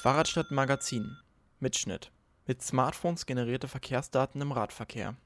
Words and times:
Fahrradstadt 0.00 0.52
Magazin 0.52 1.16
Mitschnitt 1.58 2.12
Mit 2.46 2.62
Smartphones 2.62 3.26
generierte 3.26 3.66
Verkehrsdaten 3.66 4.40
im 4.40 4.52
Radverkehr 4.52 5.16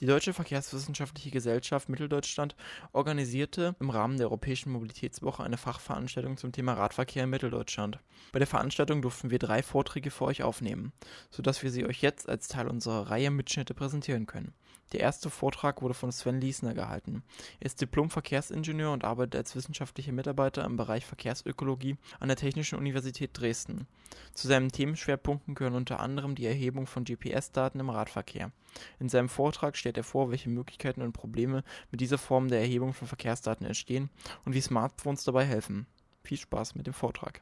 Die 0.00 0.06
Deutsche 0.06 0.32
Verkehrswissenschaftliche 0.32 1.30
Gesellschaft 1.30 1.88
Mitteldeutschland 1.88 2.56
organisierte 2.92 3.76
im 3.78 3.88
Rahmen 3.88 4.16
der 4.16 4.26
Europäischen 4.26 4.72
Mobilitätswoche 4.72 5.44
eine 5.44 5.58
Fachveranstaltung 5.58 6.38
zum 6.38 6.50
Thema 6.50 6.72
Radverkehr 6.72 7.22
in 7.22 7.30
Mitteldeutschland. 7.30 8.00
Bei 8.32 8.40
der 8.40 8.48
Veranstaltung 8.48 9.00
durften 9.00 9.30
wir 9.30 9.38
drei 9.38 9.62
Vorträge 9.62 10.10
für 10.10 10.24
euch 10.24 10.42
aufnehmen, 10.42 10.92
sodass 11.30 11.62
wir 11.62 11.70
sie 11.70 11.86
euch 11.86 12.02
jetzt 12.02 12.28
als 12.28 12.48
Teil 12.48 12.66
unserer 12.66 13.08
Reihe 13.08 13.30
Mitschnitte 13.30 13.74
präsentieren 13.74 14.26
können. 14.26 14.54
Der 14.92 15.00
erste 15.00 15.30
Vortrag 15.30 15.82
wurde 15.82 15.94
von 15.94 16.12
Sven 16.12 16.40
Liesner 16.40 16.74
gehalten. 16.74 17.22
Er 17.60 17.66
ist 17.66 17.80
Diplom-Verkehrsingenieur 17.80 18.92
und 18.92 19.04
arbeitet 19.04 19.36
als 19.36 19.56
wissenschaftlicher 19.56 20.12
Mitarbeiter 20.12 20.64
im 20.64 20.76
Bereich 20.76 21.04
Verkehrsökologie 21.04 21.96
an 22.20 22.28
der 22.28 22.36
Technischen 22.36 22.78
Universität 22.78 23.30
Dresden. 23.32 23.86
Zu 24.32 24.48
seinen 24.48 24.70
Themenschwerpunkten 24.70 25.54
gehören 25.54 25.74
unter 25.74 26.00
anderem 26.00 26.34
die 26.34 26.46
Erhebung 26.46 26.86
von 26.86 27.04
GPS-Daten 27.04 27.80
im 27.80 27.90
Radverkehr. 27.90 28.52
In 29.00 29.08
seinem 29.08 29.28
Vortrag 29.28 29.76
stellt 29.76 29.96
er 29.96 30.04
vor, 30.04 30.30
welche 30.30 30.50
Möglichkeiten 30.50 31.02
und 31.02 31.12
Probleme 31.12 31.64
mit 31.90 32.00
dieser 32.00 32.18
Form 32.18 32.48
der 32.48 32.60
Erhebung 32.60 32.92
von 32.92 33.08
Verkehrsdaten 33.08 33.66
entstehen 33.66 34.10
und 34.44 34.54
wie 34.54 34.60
Smartphones 34.60 35.24
dabei 35.24 35.44
helfen. 35.44 35.86
Viel 36.22 36.38
Spaß 36.38 36.74
mit 36.74 36.86
dem 36.86 36.94
Vortrag. 36.94 37.40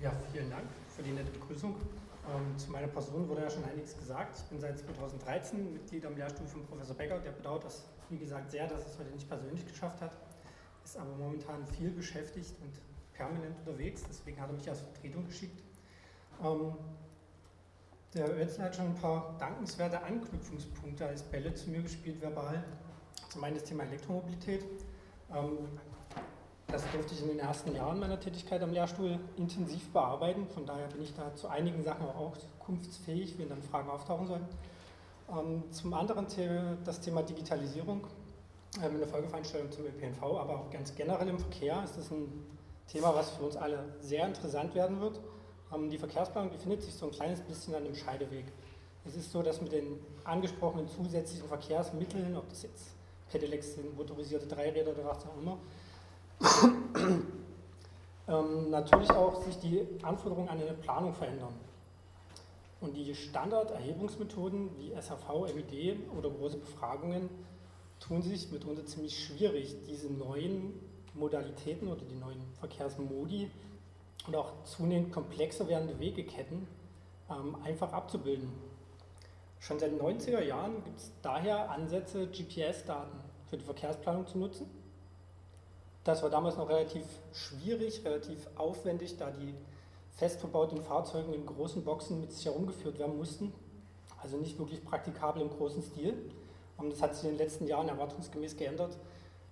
Ja, 0.00 0.12
vielen 0.32 0.50
Dank 0.50 0.64
für 0.94 1.02
die 1.02 1.12
nette 1.12 1.30
Begrüßung. 1.30 1.74
Ähm, 2.32 2.56
zu 2.58 2.70
meiner 2.70 2.88
Person 2.88 3.28
wurde 3.28 3.42
ja 3.42 3.50
schon 3.50 3.64
einiges 3.64 3.96
gesagt. 3.98 4.38
Ich 4.38 4.44
bin 4.44 4.60
seit 4.60 4.78
2013 4.78 5.72
Mitglied 5.72 6.06
am 6.06 6.16
Lehrstuhl 6.16 6.46
von 6.46 6.64
Professor 6.66 6.96
Becker. 6.96 7.18
Der 7.18 7.32
bedauert 7.32 7.64
das, 7.64 7.84
wie 8.08 8.18
gesagt, 8.18 8.50
sehr, 8.50 8.66
dass 8.66 8.86
es 8.86 8.98
heute 8.98 9.10
nicht 9.10 9.28
persönlich 9.28 9.66
geschafft 9.66 10.00
hat. 10.00 10.16
Ist 10.84 10.96
aber 10.96 11.14
momentan 11.16 11.66
viel 11.66 11.90
beschäftigt 11.90 12.54
und 12.62 12.72
permanent 13.12 13.56
unterwegs. 13.58 14.04
Deswegen 14.08 14.40
hat 14.40 14.48
er 14.48 14.54
mich 14.54 14.68
als 14.68 14.80
Vertretung 14.80 15.26
geschickt. 15.26 15.62
Ähm, 16.42 16.74
der 18.14 18.30
Oetzler 18.30 18.64
hat 18.66 18.76
schon 18.76 18.86
ein 18.86 18.94
paar 18.94 19.36
dankenswerte 19.38 20.02
Anknüpfungspunkte 20.02 21.06
als 21.06 21.22
Bälle 21.22 21.52
zu 21.54 21.68
mir 21.68 21.82
gespielt, 21.82 22.22
verbal. 22.22 22.62
Zum 23.28 23.44
einen 23.44 23.56
das 23.56 23.64
Thema 23.64 23.84
Elektromobilität. 23.84 24.64
Ähm, 25.34 25.58
das 26.74 26.82
durfte 26.90 27.14
ich 27.14 27.22
in 27.22 27.28
den 27.28 27.38
ersten 27.38 27.72
Jahren 27.72 28.00
meiner 28.00 28.18
Tätigkeit 28.18 28.60
am 28.60 28.72
Lehrstuhl 28.72 29.16
intensiv 29.36 29.88
bearbeiten. 29.92 30.48
Von 30.48 30.66
daher 30.66 30.88
bin 30.88 31.02
ich 31.02 31.14
da 31.14 31.32
zu 31.36 31.46
einigen 31.46 31.84
Sachen 31.84 32.04
auch 32.06 32.36
zukunftsfähig, 32.36 33.38
wenn 33.38 33.48
dann 33.48 33.62
Fragen 33.62 33.88
auftauchen 33.88 34.26
sollen. 34.26 34.48
Ähm, 35.30 35.62
zum 35.70 35.94
anderen 35.94 36.26
das 36.84 37.00
Thema 37.00 37.22
Digitalisierung. 37.22 38.08
Ähm, 38.82 38.96
eine 38.96 39.06
Folgeveranstaltung 39.06 39.70
zum 39.70 39.84
ÖPNV, 39.86 40.20
aber 40.22 40.58
auch 40.58 40.70
ganz 40.70 40.92
generell 40.96 41.28
im 41.28 41.38
Verkehr 41.38 41.80
ist 41.84 41.96
das 41.96 42.10
ein 42.10 42.44
Thema, 42.88 43.14
was 43.14 43.30
für 43.30 43.44
uns 43.44 43.56
alle 43.56 43.84
sehr 44.00 44.26
interessant 44.26 44.74
werden 44.74 45.00
wird. 45.00 45.20
Ähm, 45.72 45.90
die 45.90 45.98
Verkehrsplanung 45.98 46.50
befindet 46.50 46.82
sich 46.82 46.94
so 46.94 47.06
ein 47.06 47.12
kleines 47.12 47.40
bisschen 47.40 47.76
an 47.76 47.84
dem 47.84 47.94
Scheideweg. 47.94 48.46
Es 49.06 49.14
ist 49.14 49.30
so, 49.30 49.42
dass 49.42 49.60
mit 49.60 49.70
den 49.70 50.00
angesprochenen 50.24 50.88
zusätzlichen 50.88 51.46
Verkehrsmitteln, 51.46 52.36
ob 52.36 52.48
das 52.48 52.64
jetzt 52.64 52.86
Pedelecs 53.30 53.74
sind, 53.74 53.96
motorisierte 53.96 54.48
Dreiräder 54.48 54.90
oder 54.90 55.04
was 55.04 55.24
auch 55.24 55.40
immer, 55.40 55.58
ähm, 58.28 58.70
natürlich 58.70 59.10
auch 59.10 59.42
sich 59.42 59.58
die 59.58 59.86
Anforderungen 60.02 60.48
an 60.48 60.60
eine 60.60 60.72
Planung 60.72 61.12
verändern. 61.14 61.54
Und 62.80 62.94
die 62.94 63.14
Standarderhebungsmethoden 63.14 64.70
wie 64.78 64.92
SAV, 65.00 65.54
MID 65.54 65.96
oder 66.18 66.30
große 66.30 66.58
Befragungen 66.58 67.30
tun 68.00 68.20
sich 68.22 68.50
mitunter 68.52 68.84
ziemlich 68.84 69.24
schwierig, 69.24 69.76
diese 69.86 70.12
neuen 70.12 70.74
Modalitäten 71.14 71.88
oder 71.88 72.02
die 72.02 72.16
neuen 72.16 72.42
Verkehrsmodi 72.58 73.50
und 74.26 74.36
auch 74.36 74.64
zunehmend 74.64 75.12
komplexer 75.12 75.68
werdende 75.68 75.98
Wegeketten 75.98 76.66
ähm, 77.30 77.56
einfach 77.62 77.92
abzubilden. 77.92 78.52
Schon 79.60 79.78
seit 79.78 79.92
den 79.92 80.00
90er 80.00 80.42
Jahren 80.42 80.84
gibt 80.84 80.98
es 80.98 81.10
daher 81.22 81.70
Ansätze, 81.70 82.26
GPS-Daten 82.26 83.18
für 83.48 83.56
die 83.56 83.64
Verkehrsplanung 83.64 84.26
zu 84.26 84.36
nutzen 84.36 84.83
das 86.04 86.22
war 86.22 86.30
damals 86.30 86.56
noch 86.56 86.68
relativ 86.68 87.04
schwierig, 87.32 88.04
relativ 88.04 88.46
aufwendig, 88.56 89.16
da 89.16 89.30
die 89.30 89.54
fest 90.16 90.40
verbauten 90.40 90.82
Fahrzeuge 90.82 91.32
in 91.32 91.46
großen 91.46 91.82
Boxen 91.82 92.20
mit 92.20 92.32
sich 92.32 92.44
herumgeführt 92.44 92.98
werden 92.98 93.16
mussten. 93.16 93.52
Also 94.22 94.36
nicht 94.36 94.58
wirklich 94.58 94.84
praktikabel 94.84 95.42
im 95.42 95.50
großen 95.50 95.82
Stil. 95.82 96.14
Und 96.76 96.92
das 96.92 97.02
hat 97.02 97.14
sich 97.14 97.24
in 97.24 97.30
den 97.30 97.38
letzten 97.38 97.66
Jahren 97.66 97.88
erwartungsgemäß 97.88 98.56
geändert. 98.56 98.96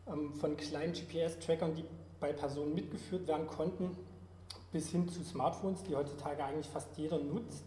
Ähm, 0.06 0.34
von 0.34 0.56
kleinen 0.56 0.92
GPS-Trackern, 0.92 1.74
die 1.74 1.84
bei 2.20 2.32
Personen 2.32 2.74
mitgeführt 2.74 3.26
werden 3.26 3.46
konnten, 3.46 3.96
bis 4.72 4.90
hin 4.90 5.08
zu 5.08 5.22
Smartphones, 5.24 5.82
die 5.84 5.96
heutzutage 5.96 6.44
eigentlich 6.44 6.68
fast 6.68 6.96
jeder 6.96 7.18
nutzt 7.18 7.64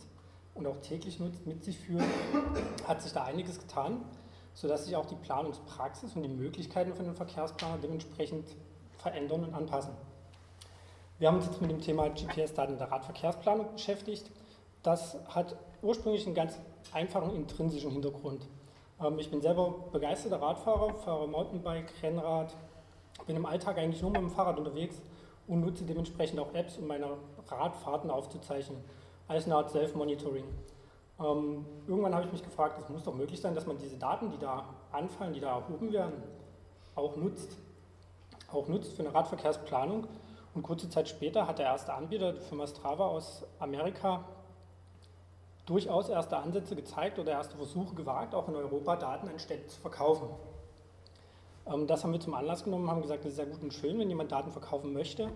und 0.53 0.65
auch 0.67 0.77
täglich 0.81 1.19
nutzt, 1.19 1.45
mit 1.45 1.63
sich 1.63 1.77
führen, 1.77 2.05
hat 2.87 3.01
sich 3.01 3.13
da 3.13 3.23
einiges 3.23 3.59
getan, 3.59 4.03
sodass 4.53 4.85
sich 4.85 4.95
auch 4.95 5.05
die 5.05 5.15
Planungspraxis 5.15 6.15
und 6.15 6.23
die 6.23 6.29
Möglichkeiten 6.29 6.93
von 6.93 7.05
den 7.05 7.15
Verkehrsplanern 7.15 7.81
dementsprechend 7.81 8.45
verändern 9.05 9.43
und 9.43 9.53
anpassen. 9.53 9.93
Wir 11.19 11.27
haben 11.27 11.35
uns 11.35 11.45
jetzt 11.45 11.61
mit 11.61 11.69
dem 11.69 11.79
Thema 11.79 12.09
GPS-Daten 12.09 12.79
der 12.79 12.91
Radverkehrsplanung 12.91 13.71
beschäftigt. 13.73 14.31
Das 14.81 15.15
hat 15.27 15.55
ursprünglich 15.83 16.25
einen 16.25 16.33
ganz 16.33 16.59
einfachen 16.91 17.35
intrinsischen 17.35 17.91
Hintergrund. 17.91 18.47
Ähm, 18.99 19.19
ich 19.19 19.29
bin 19.29 19.41
selber 19.41 19.75
begeisterter 19.91 20.41
Radfahrer, 20.41 20.95
fahre 20.95 21.27
Mountainbike, 21.27 21.93
Rennrad, 22.01 22.55
bin 23.27 23.35
im 23.35 23.45
Alltag 23.45 23.77
eigentlich 23.77 24.01
nur 24.01 24.09
mit 24.09 24.21
dem 24.21 24.31
Fahrrad 24.31 24.57
unterwegs 24.57 24.99
und 25.47 25.61
nutze 25.61 25.83
dementsprechend 25.83 26.39
auch 26.39 26.51
Apps, 26.55 26.79
um 26.79 26.87
meine 26.87 27.09
Radfahrten 27.47 28.09
aufzuzeichnen, 28.09 28.79
als 29.27 29.45
eine 29.45 29.55
Art 29.55 29.69
Self-Monitoring. 29.69 30.45
Ähm, 31.19 31.63
irgendwann 31.87 32.15
habe 32.15 32.25
ich 32.25 32.31
mich 32.31 32.43
gefragt, 32.43 32.79
es 32.83 32.89
muss 32.89 33.03
doch 33.03 33.13
möglich 33.13 33.39
sein, 33.39 33.53
dass 33.53 33.67
man 33.67 33.77
diese 33.77 33.97
Daten, 33.97 34.31
die 34.31 34.39
da 34.39 34.65
anfallen, 34.91 35.33
die 35.33 35.41
da 35.41 35.59
erhoben 35.59 35.93
werden, 35.93 36.23
auch 36.95 37.15
nutzt 37.15 37.55
auch 38.55 38.67
nutzt 38.67 38.93
für 38.93 39.03
eine 39.03 39.13
Radverkehrsplanung. 39.13 40.07
Und 40.55 40.63
kurze 40.63 40.89
Zeit 40.89 41.09
später 41.09 41.47
hat 41.47 41.59
der 41.59 41.65
erste 41.65 41.93
Anbieter, 41.93 42.31
die 42.31 42.39
Firma 42.39 42.65
Strava 42.65 43.07
aus 43.07 43.43
Amerika, 43.59 44.23
durchaus 45.65 46.07
erste 46.07 46.37
Ansätze 46.37 46.75
gezeigt 46.75 47.19
oder 47.19 47.33
erste 47.33 47.57
Versuche 47.57 47.93
gewagt, 47.93 48.33
auch 48.33 48.47
in 48.47 48.55
Europa 48.55 48.95
Daten 48.95 49.27
an 49.27 49.37
Städte 49.37 49.67
zu 49.67 49.81
verkaufen. 49.81 50.29
Ähm, 51.65 51.87
das 51.87 52.03
haben 52.03 52.13
wir 52.13 52.21
zum 52.21 52.33
Anlass 52.35 52.63
genommen, 52.63 52.89
haben 52.89 53.01
gesagt, 53.01 53.25
das 53.25 53.33
ist 53.33 53.39
ja 53.39 53.45
gut 53.45 53.61
und 53.61 53.73
schön, 53.73 53.99
wenn 53.99 54.07
jemand 54.07 54.31
Daten 54.31 54.51
verkaufen 54.51 54.93
möchte, 54.93 55.29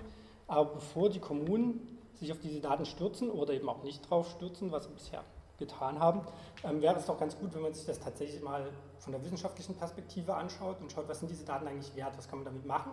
aber 0.48 0.76
bevor 0.76 1.10
die 1.10 1.20
Kommunen 1.20 1.98
sich 2.16 2.32
auf 2.32 2.40
diese 2.40 2.62
Daten 2.62 2.86
stürzen 2.86 3.30
oder 3.30 3.54
eben 3.54 3.68
auch 3.68 3.84
nicht 3.84 4.10
drauf 4.10 4.30
stürzen, 4.30 4.72
was 4.72 4.86
sie 4.86 4.92
bisher 4.92 5.24
getan 5.58 6.00
haben, 6.00 6.22
ähm, 6.64 6.82
wäre 6.82 6.96
es 6.96 7.06
doch 7.08 7.20
ganz 7.20 7.38
gut, 7.38 7.54
wenn 7.56 7.62
man 7.62 7.74
sich 7.74 7.86
das 7.86 8.00
tatsächlich 8.00 8.42
mal 8.42 8.70
von 9.00 9.12
der 9.12 9.22
wissenschaftlichen 9.24 9.76
Perspektive 9.76 10.36
anschaut 10.36 10.80
und 10.80 10.92
schaut, 10.92 11.10
was 11.10 11.20
sind 11.20 11.30
diese 11.30 11.44
Daten 11.44 11.68
eigentlich 11.68 11.94
wert, 11.96 12.18
was 12.18 12.30
kann 12.30 12.40
man 12.40 12.46
damit 12.46 12.66
machen 12.66 12.92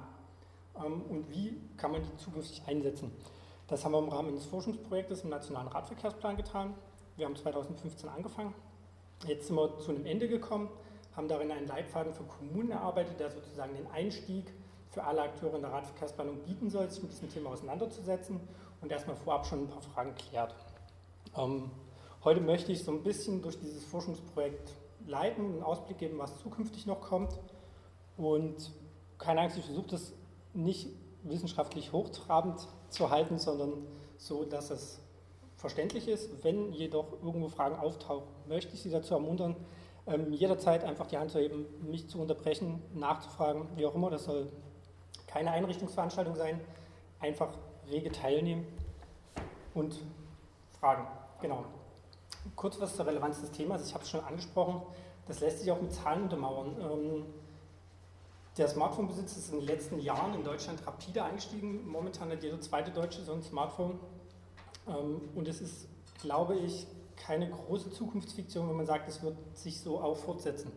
und 0.84 1.30
wie 1.30 1.60
kann 1.76 1.92
man 1.92 2.02
die 2.02 2.16
zukünftig 2.16 2.62
einsetzen. 2.66 3.12
Das 3.66 3.84
haben 3.84 3.92
wir 3.92 3.98
im 3.98 4.08
Rahmen 4.08 4.28
eines 4.28 4.46
Forschungsprojektes 4.46 5.22
im 5.24 5.30
Nationalen 5.30 5.68
Radverkehrsplan 5.68 6.36
getan. 6.36 6.74
Wir 7.16 7.26
haben 7.26 7.36
2015 7.36 8.08
angefangen. 8.08 8.54
Jetzt 9.26 9.48
sind 9.48 9.56
wir 9.56 9.78
zu 9.78 9.90
einem 9.90 10.06
Ende 10.06 10.28
gekommen, 10.28 10.68
haben 11.16 11.26
darin 11.26 11.50
einen 11.50 11.66
Leitfaden 11.66 12.14
für 12.14 12.24
Kommunen 12.24 12.70
erarbeitet, 12.70 13.18
der 13.18 13.30
sozusagen 13.30 13.74
den 13.74 13.86
Einstieg 13.88 14.52
für 14.90 15.02
alle 15.02 15.22
Akteure 15.22 15.56
in 15.56 15.62
der 15.62 15.72
Radverkehrsplanung 15.72 16.38
bieten 16.44 16.70
soll, 16.70 16.88
sich 16.90 17.02
mit 17.02 17.12
diesem 17.12 17.30
Thema 17.30 17.50
auseinanderzusetzen 17.50 18.40
und 18.80 18.92
erstmal 18.92 19.16
vorab 19.16 19.46
schon 19.46 19.64
ein 19.64 19.68
paar 19.68 19.82
Fragen 19.82 20.14
klärt. 20.14 20.54
Ähm, 21.36 21.70
Heute 22.26 22.40
möchte 22.40 22.72
ich 22.72 22.82
so 22.82 22.90
ein 22.90 23.04
bisschen 23.04 23.40
durch 23.40 23.56
dieses 23.60 23.84
Forschungsprojekt 23.84 24.72
leiten, 25.06 25.44
einen 25.44 25.62
Ausblick 25.62 25.98
geben, 25.98 26.18
was 26.18 26.36
zukünftig 26.40 26.84
noch 26.84 27.00
kommt. 27.00 27.38
Und 28.16 28.72
keine 29.16 29.42
Angst, 29.42 29.56
ich 29.58 29.64
versuche 29.64 29.90
das 29.90 30.12
nicht 30.56 30.88
wissenschaftlich 31.22 31.92
hochtrabend 31.92 32.66
zu 32.88 33.10
halten, 33.10 33.38
sondern 33.38 33.72
so, 34.16 34.44
dass 34.44 34.70
es 34.70 35.00
verständlich 35.56 36.08
ist. 36.08 36.44
Wenn 36.44 36.72
jedoch 36.72 37.12
irgendwo 37.22 37.48
Fragen 37.48 37.76
auftauchen, 37.76 38.26
möchte 38.48 38.74
ich 38.74 38.82
Sie 38.82 38.90
dazu 38.90 39.14
ermuntern, 39.14 39.56
ähm, 40.06 40.32
jederzeit 40.32 40.84
einfach 40.84 41.06
die 41.06 41.18
Hand 41.18 41.30
zu 41.30 41.38
heben, 41.40 41.66
mich 41.90 42.08
zu 42.08 42.20
unterbrechen, 42.20 42.82
nachzufragen, 42.94 43.68
wie 43.76 43.86
auch 43.86 43.94
immer. 43.94 44.10
Das 44.10 44.24
soll 44.24 44.50
keine 45.26 45.50
Einrichtungsveranstaltung 45.50 46.36
sein. 46.36 46.60
Einfach 47.20 47.48
rege 47.90 48.12
teilnehmen 48.12 48.66
und 49.74 50.00
fragen. 50.80 51.06
Genau. 51.40 51.64
Kurz 52.54 52.80
was 52.80 52.94
zur 52.94 53.06
Relevanz 53.06 53.40
des 53.40 53.50
Themas. 53.50 53.86
Ich 53.86 53.94
habe 53.94 54.04
es 54.04 54.10
schon 54.10 54.20
angesprochen. 54.20 54.82
Das 55.26 55.40
lässt 55.40 55.60
sich 55.60 55.70
auch 55.72 55.80
mit 55.80 55.92
Zahlen 55.92 56.24
untermauern. 56.24 56.76
Der 58.56 58.68
Smartphone-Besitz 58.68 59.36
ist 59.36 59.52
in 59.52 59.58
den 59.58 59.66
letzten 59.66 59.98
Jahren 59.98 60.32
in 60.32 60.42
Deutschland 60.42 60.86
rapide 60.86 61.22
eingestiegen. 61.22 61.86
Momentan 61.86 62.30
hat 62.30 62.42
jeder 62.42 62.58
zweite 62.60 62.90
Deutsche 62.90 63.22
so 63.22 63.32
ein 63.34 63.42
Smartphone. 63.42 64.00
Ähm, 64.88 65.20
und 65.34 65.46
es 65.46 65.60
ist, 65.60 65.88
glaube 66.22 66.56
ich, 66.56 66.86
keine 67.16 67.50
große 67.50 67.90
Zukunftsfiktion, 67.90 68.66
wenn 68.68 68.76
man 68.76 68.86
sagt, 68.86 69.08
es 69.08 69.22
wird 69.22 69.36
sich 69.54 69.80
so 69.80 70.00
auch 70.00 70.16
fortsetzen. 70.16 70.72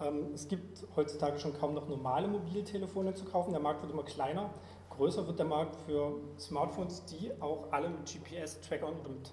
Ähm, 0.00 0.30
es 0.34 0.46
gibt 0.46 0.86
heutzutage 0.94 1.40
schon 1.40 1.58
kaum 1.58 1.74
noch 1.74 1.88
normale 1.88 2.28
Mobiltelefone 2.28 3.14
zu 3.14 3.24
kaufen. 3.24 3.50
Der 3.50 3.60
Markt 3.60 3.82
wird 3.82 3.92
immer 3.92 4.04
kleiner. 4.04 4.50
größer 4.90 5.26
wird 5.26 5.40
der 5.40 5.46
Markt 5.46 5.74
für 5.86 6.14
Smartphones, 6.38 7.04
die 7.06 7.32
auch 7.40 7.72
alle 7.72 7.88
mit 7.88 8.06
GPS-Trackern 8.06 9.00
oder 9.00 9.08
mit 9.08 9.32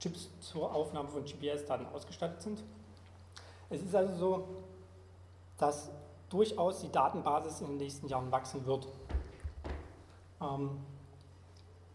Chips 0.00 0.30
zur 0.40 0.74
Aufnahme 0.74 1.10
von 1.10 1.22
GPS-Daten 1.24 1.84
ausgestattet 1.86 2.40
sind. 2.40 2.64
Es 3.68 3.82
ist 3.82 3.94
also 3.94 4.14
so, 4.14 4.48
dass 5.58 5.90
durchaus 6.34 6.80
die 6.80 6.90
Datenbasis 6.90 7.60
in 7.60 7.68
den 7.68 7.76
nächsten 7.76 8.08
Jahren 8.08 8.32
wachsen 8.32 8.66
wird. 8.66 8.88
Ähm, 10.42 10.70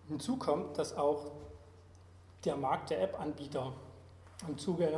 hinzu 0.07 0.37
kommt, 0.37 0.77
dass 0.77 0.95
auch 0.95 1.31
der 2.45 2.55
Markt 2.55 2.89
der 2.89 3.01
App-Anbieter 3.01 3.73
im 4.47 4.57
Zuge 4.57 4.89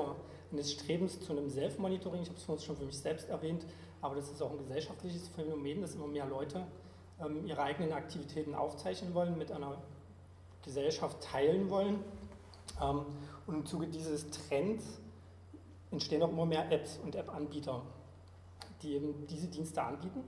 eines 0.52 0.72
Strebens 0.72 1.20
zu 1.20 1.32
einem 1.32 1.50
Self-Monitoring, 1.50 2.22
ich 2.22 2.28
habe 2.28 2.38
es 2.38 2.44
vorhin 2.44 2.64
schon 2.64 2.78
für 2.78 2.86
mich 2.86 3.00
selbst 3.00 3.30
erwähnt, 3.30 3.66
aber 4.02 4.16
das 4.16 4.30
ist 4.30 4.44
auch 4.44 4.52
ein 4.52 4.60
gesellschaftliches 4.60 5.28
Phänomen, 5.30 5.82
dass 5.82 5.96
immer 5.96 6.08
mehr 6.08 6.28
Leute 6.28 6.64
ähm, 7.20 7.44
ihre 7.48 7.64
eigenen 7.64 7.94
Aktivitäten 7.94 8.54
aufzeichnen 8.54 9.16
wollen, 9.16 9.40
mit 9.40 9.52
einer 9.52 9.82
Gesellschaft 10.64 11.20
teilen 11.20 11.72
wollen. 11.72 12.04
Ähm, 12.80 13.02
und 13.48 13.56
im 13.56 13.66
Zuge 13.66 13.88
dieses 13.88 14.30
Trends 14.30 15.00
entstehen 15.90 16.22
auch 16.22 16.30
immer 16.30 16.46
mehr 16.46 16.72
Apps 16.72 17.00
und 17.04 17.16
App-Anbieter, 17.16 17.82
die 18.82 18.96
eben 18.96 19.28
diese 19.28 19.48
Dienste 19.48 19.84
anbieten 19.84 20.24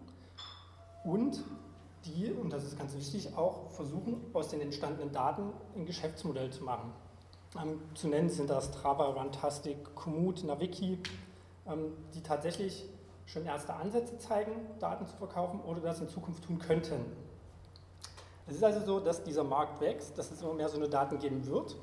und 1.03 1.43
die, 2.05 2.31
und 2.31 2.51
das 2.51 2.63
ist 2.63 2.77
ganz 2.77 2.95
wichtig, 2.95 3.35
auch 3.35 3.71
versuchen, 3.71 4.17
aus 4.33 4.49
den 4.49 4.61
entstandenen 4.61 5.11
Daten 5.11 5.53
ein 5.75 5.85
Geschäftsmodell 5.85 6.51
zu 6.51 6.63
machen. 6.63 6.91
Ähm, 7.61 7.79
zu 7.93 8.07
nennen 8.07 8.29
sind 8.29 8.49
das 8.49 8.65
Strava, 8.65 9.05
Runtastic, 9.05 9.95
Komoot, 9.95 10.43
Naviki, 10.43 10.99
ähm, 11.67 11.93
die 12.13 12.21
tatsächlich 12.21 12.85
schon 13.25 13.45
erste 13.45 13.73
Ansätze 13.73 14.17
zeigen, 14.17 14.51
Daten 14.79 15.07
zu 15.07 15.15
verkaufen 15.15 15.61
oder 15.61 15.79
das 15.79 16.01
in 16.01 16.09
Zukunft 16.09 16.43
tun 16.43 16.59
könnten. 16.59 17.05
Es 18.47 18.55
ist 18.55 18.63
also 18.63 18.81
so, 18.81 18.99
dass 18.99 19.23
dieser 19.23 19.43
Markt 19.43 19.79
wächst, 19.79 20.17
dass 20.17 20.31
es 20.31 20.41
immer 20.41 20.53
mehr 20.53 20.67
so 20.67 20.77
eine 20.77 20.89
Daten 20.89 21.19
geben 21.19 21.45
wird. 21.45 21.77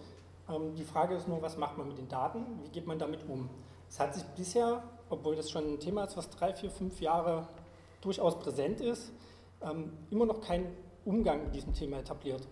Ähm, 0.51 0.75
die 0.75 0.85
Frage 0.85 1.15
ist 1.15 1.29
nur, 1.29 1.41
was 1.43 1.57
macht 1.57 1.79
man 1.79 1.89
mit 1.89 1.99
den 1.99 2.09
Daten? 2.09 2.45
Wie 2.63 2.69
geht 2.71 2.87
man 2.87 2.99
damit 2.99 3.29
um? 3.29 3.49
Es 3.89 3.99
hat 3.99 4.15
sich 4.15 4.25
bisher, 4.37 4.83
obwohl 5.09 5.37
das 5.37 5.51
schon 5.51 5.75
ein 5.75 5.81
Thema 5.81 6.05
ist, 6.05 6.17
was 6.17 6.31
drei, 6.31 6.53
vier, 6.53 6.71
fünf 6.71 7.01
Jahre 7.01 7.47
durchaus 8.01 8.39
präsent 8.39 8.81
ist, 8.81 9.13
ähm, 9.63 9.93
immer 10.11 10.27
noch 10.27 10.41
kein 10.41 10.67
Umgang 11.05 11.45
mit 11.45 11.55
diesem 11.55 11.75
Thema 11.75 11.99
etabliert. 11.99 12.47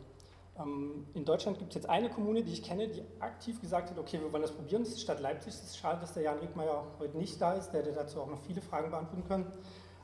Ähm, 0.58 1.06
in 1.14 1.24
Deutschland 1.24 1.58
gibt 1.58 1.70
es 1.70 1.76
jetzt 1.76 1.88
eine 1.88 2.10
Kommune, 2.10 2.42
die 2.42 2.52
ich 2.52 2.62
kenne, 2.62 2.88
die 2.88 3.02
aktiv 3.20 3.60
gesagt 3.60 3.90
hat, 3.90 3.98
okay, 3.98 4.20
wir 4.20 4.32
wollen 4.32 4.42
das 4.42 4.52
probieren, 4.52 4.82
das 4.82 4.90
ist 4.90 4.98
die 4.98 5.02
Stadt 5.02 5.20
Leipzig. 5.20 5.54
Es 5.54 5.62
ist 5.62 5.78
schade, 5.78 6.00
dass 6.00 6.12
der 6.12 6.24
Jan 6.24 6.38
Rickmeier 6.38 6.84
heute 6.98 7.16
nicht 7.16 7.40
da 7.40 7.54
ist, 7.54 7.70
der 7.70 7.82
hätte 7.82 7.92
dazu 7.92 8.20
auch 8.20 8.28
noch 8.28 8.40
viele 8.40 8.60
Fragen 8.60 8.90
beantworten 8.90 9.26
können. 9.26 9.52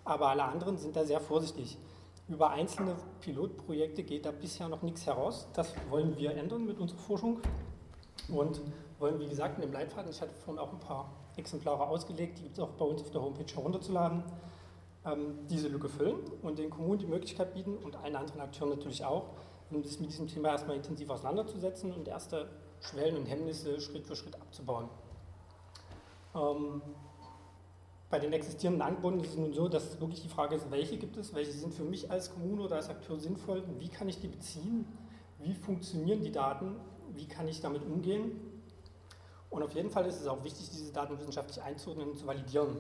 Aber 0.04 0.28
alle 0.28 0.44
anderen 0.44 0.76
sind 0.76 0.94
da 0.96 1.04
sehr 1.04 1.20
vorsichtig. 1.20 1.78
Über 2.28 2.50
einzelne 2.50 2.96
Pilotprojekte 3.20 4.02
geht 4.02 4.24
da 4.24 4.30
bisher 4.30 4.68
noch 4.68 4.82
nichts 4.82 5.06
heraus. 5.06 5.48
Das 5.52 5.74
wollen 5.90 6.16
wir 6.16 6.34
ändern 6.36 6.64
mit 6.64 6.78
unserer 6.78 6.98
Forschung 6.98 7.40
und 8.28 8.60
wollen, 8.98 9.18
wie 9.20 9.28
gesagt, 9.28 9.56
in 9.56 9.62
dem 9.62 9.72
Leitfaden, 9.72 10.10
ich 10.10 10.20
hatte 10.20 10.34
vorhin 10.34 10.58
auch 10.58 10.72
ein 10.72 10.80
paar 10.80 11.10
Exemplare 11.36 11.86
ausgelegt, 11.86 12.38
die 12.38 12.42
gibt 12.44 12.58
es 12.58 12.62
auch 12.62 12.70
bei 12.70 12.84
uns 12.84 13.02
auf 13.02 13.10
der 13.10 13.22
Homepage 13.22 13.52
herunterzuladen, 13.52 14.22
ähm, 15.04 15.46
diese 15.48 15.68
Lücke 15.68 15.88
füllen 15.88 16.16
und 16.42 16.58
den 16.58 16.70
Kommunen 16.70 16.98
die 16.98 17.06
Möglichkeit 17.06 17.54
bieten 17.54 17.76
und 17.76 17.96
allen 17.96 18.16
anderen 18.16 18.40
Akteuren 18.40 18.70
natürlich 18.70 19.04
auch, 19.04 19.30
um 19.70 19.82
sich 19.82 20.00
mit 20.00 20.10
diesem 20.10 20.28
Thema 20.28 20.50
erstmal 20.50 20.76
intensiv 20.76 21.10
auseinanderzusetzen 21.10 21.92
und 21.92 22.08
erste 22.08 22.48
Schwellen 22.80 23.16
und 23.16 23.26
Hemmnisse 23.26 23.80
Schritt 23.80 24.06
für 24.06 24.16
Schritt 24.16 24.34
abzubauen. 24.40 24.88
Ähm, 26.34 26.82
bei 28.10 28.18
den 28.20 28.32
existierenden 28.32 28.82
Angeboten 28.82 29.20
ist 29.20 29.30
es 29.30 29.36
nun 29.36 29.52
so, 29.52 29.68
dass 29.68 30.00
wirklich 30.00 30.22
die 30.22 30.28
Frage 30.28 30.54
ist, 30.54 30.70
welche 30.70 30.96
gibt 30.98 31.16
es, 31.16 31.34
welche 31.34 31.52
sind 31.52 31.74
für 31.74 31.82
mich 31.82 32.10
als 32.10 32.32
Kommune 32.32 32.62
oder 32.62 32.76
als 32.76 32.88
Akteur 32.88 33.18
sinnvoll, 33.18 33.64
wie 33.78 33.88
kann 33.88 34.08
ich 34.08 34.20
die 34.20 34.28
beziehen, 34.28 34.86
wie 35.40 35.54
funktionieren 35.54 36.22
die 36.22 36.30
Daten, 36.30 36.76
wie 37.14 37.26
kann 37.26 37.48
ich 37.48 37.60
damit 37.60 37.82
umgehen. 37.82 38.32
Und 39.50 39.62
auf 39.62 39.74
jeden 39.74 39.90
Fall 39.90 40.06
ist 40.06 40.20
es 40.20 40.26
auch 40.26 40.42
wichtig, 40.42 40.68
diese 40.70 40.92
Daten 40.92 41.18
wissenschaftlich 41.18 41.62
einzuordnen 41.62 42.10
und 42.10 42.18
zu 42.18 42.26
validieren. 42.26 42.76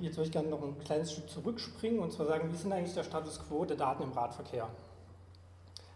jetzt 0.00 0.16
würde 0.16 0.26
ich 0.26 0.32
gerne 0.32 0.48
noch 0.48 0.62
ein 0.62 0.78
kleines 0.78 1.12
Stück 1.12 1.28
zurückspringen 1.30 2.00
und 2.00 2.12
zwar 2.12 2.26
sagen, 2.26 2.50
wie 2.50 2.54
ist 2.54 2.64
denn 2.64 2.72
eigentlich 2.72 2.94
der 2.94 3.04
Status 3.04 3.40
quo 3.46 3.64
der 3.64 3.76
Daten 3.76 4.02
im 4.02 4.12
Radverkehr? 4.12 4.68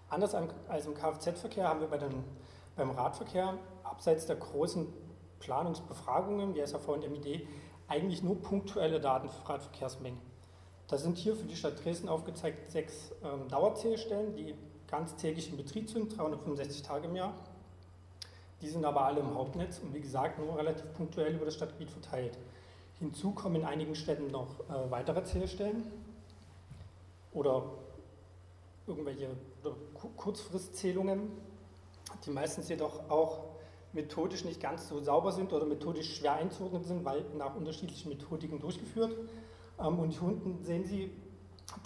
Anders 0.08 0.34
als 0.34 0.86
im 0.86 0.94
Kfz-Verkehr 0.94 1.68
haben 1.68 1.80
wir 1.80 1.88
bei 1.88 1.98
den, 1.98 2.24
beim 2.76 2.90
Radverkehr 2.90 3.58
abseits 3.84 4.26
der 4.26 4.36
großen 4.36 4.86
Planungsbefragungen 5.38 6.54
wie 6.54 6.66
SAV 6.66 6.88
und 6.88 7.10
MID 7.10 7.46
eigentlich 7.88 8.22
nur 8.22 8.40
punktuelle 8.40 9.00
Daten 9.00 9.28
für 9.28 9.48
Radverkehrsmengen. 9.48 10.20
Da 10.88 10.98
sind 10.98 11.18
hier 11.18 11.36
für 11.36 11.46
die 11.46 11.56
Stadt 11.56 11.84
Dresden 11.84 12.08
aufgezeigt 12.08 12.70
sechs 12.70 13.12
ähm, 13.22 13.48
Dauerzählstellen, 13.48 14.34
die 14.34 14.54
ganztägig 14.90 15.50
in 15.50 15.56
Betrieb 15.56 15.88
sind, 15.88 16.16
365 16.16 16.82
Tage 16.82 17.06
im 17.06 17.16
Jahr. 17.16 17.34
Die 18.60 18.68
sind 18.68 18.84
aber 18.84 19.04
alle 19.04 19.20
im 19.20 19.34
Hauptnetz 19.34 19.78
und 19.78 19.94
wie 19.94 20.00
gesagt 20.00 20.38
nur 20.38 20.56
relativ 20.56 20.92
punktuell 20.94 21.34
über 21.34 21.46
das 21.46 21.54
Stadtgebiet 21.54 21.90
verteilt. 21.90 22.38
Hinzu 22.98 23.30
kommen 23.30 23.56
in 23.56 23.64
einigen 23.64 23.94
Städten 23.94 24.26
noch 24.30 24.60
äh, 24.68 24.90
weitere 24.90 25.24
Zählstellen 25.24 25.84
oder 27.32 27.64
irgendwelche 28.86 29.28
oder 29.62 29.74
Kurzfristzählungen, 30.16 31.30
die 32.26 32.30
meistens 32.30 32.68
jedoch 32.68 33.08
auch 33.08 33.44
methodisch 33.92 34.44
nicht 34.44 34.60
ganz 34.60 34.88
so 34.88 35.00
sauber 35.00 35.32
sind 35.32 35.52
oder 35.52 35.64
methodisch 35.64 36.16
schwer 36.16 36.34
einzuordnen 36.34 36.84
sind, 36.84 37.04
weil 37.04 37.24
nach 37.36 37.56
unterschiedlichen 37.56 38.10
Methodiken 38.10 38.60
durchgeführt. 38.60 39.16
Ähm, 39.78 39.98
und 39.98 40.10
hier 40.10 40.22
unten 40.22 40.62
sehen 40.64 40.84
Sie 40.84 41.10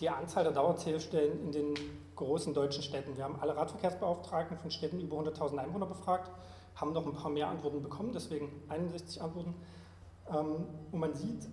die 0.00 0.10
Anzahl 0.10 0.44
der 0.44 0.52
Dauerzählstellen 0.52 1.40
in 1.40 1.52
den 1.52 1.74
großen 2.16 2.54
deutschen 2.54 2.82
Städten. 2.82 3.16
Wir 3.16 3.24
haben 3.24 3.38
alle 3.40 3.56
Radverkehrsbeauftragten 3.56 4.58
von 4.58 4.70
Städten 4.70 5.00
über 5.00 5.18
100.000 5.18 5.58
Einwohner 5.58 5.86
befragt, 5.86 6.30
haben 6.74 6.92
noch 6.92 7.06
ein 7.06 7.12
paar 7.12 7.30
mehr 7.30 7.48
Antworten 7.48 7.82
bekommen, 7.82 8.12
deswegen 8.12 8.50
61 8.68 9.22
Antworten. 9.22 9.54
Ähm, 10.28 10.66
und 10.90 10.98
man 10.98 11.14
sieht, 11.14 11.48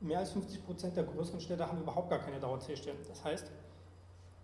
mehr 0.00 0.20
als 0.20 0.30
50 0.32 0.64
Prozent 0.64 0.96
der 0.96 1.04
größeren 1.04 1.40
Städte 1.40 1.66
haben 1.66 1.80
überhaupt 1.80 2.10
gar 2.10 2.18
keine 2.18 2.38
Dauerzählstellen. 2.38 2.98
Das 3.08 3.24
heißt, 3.24 3.50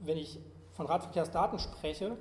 wenn 0.00 0.16
ich 0.16 0.38
von 0.72 0.86
Radverkehrsdaten 0.86 1.58
spreche 1.58 2.16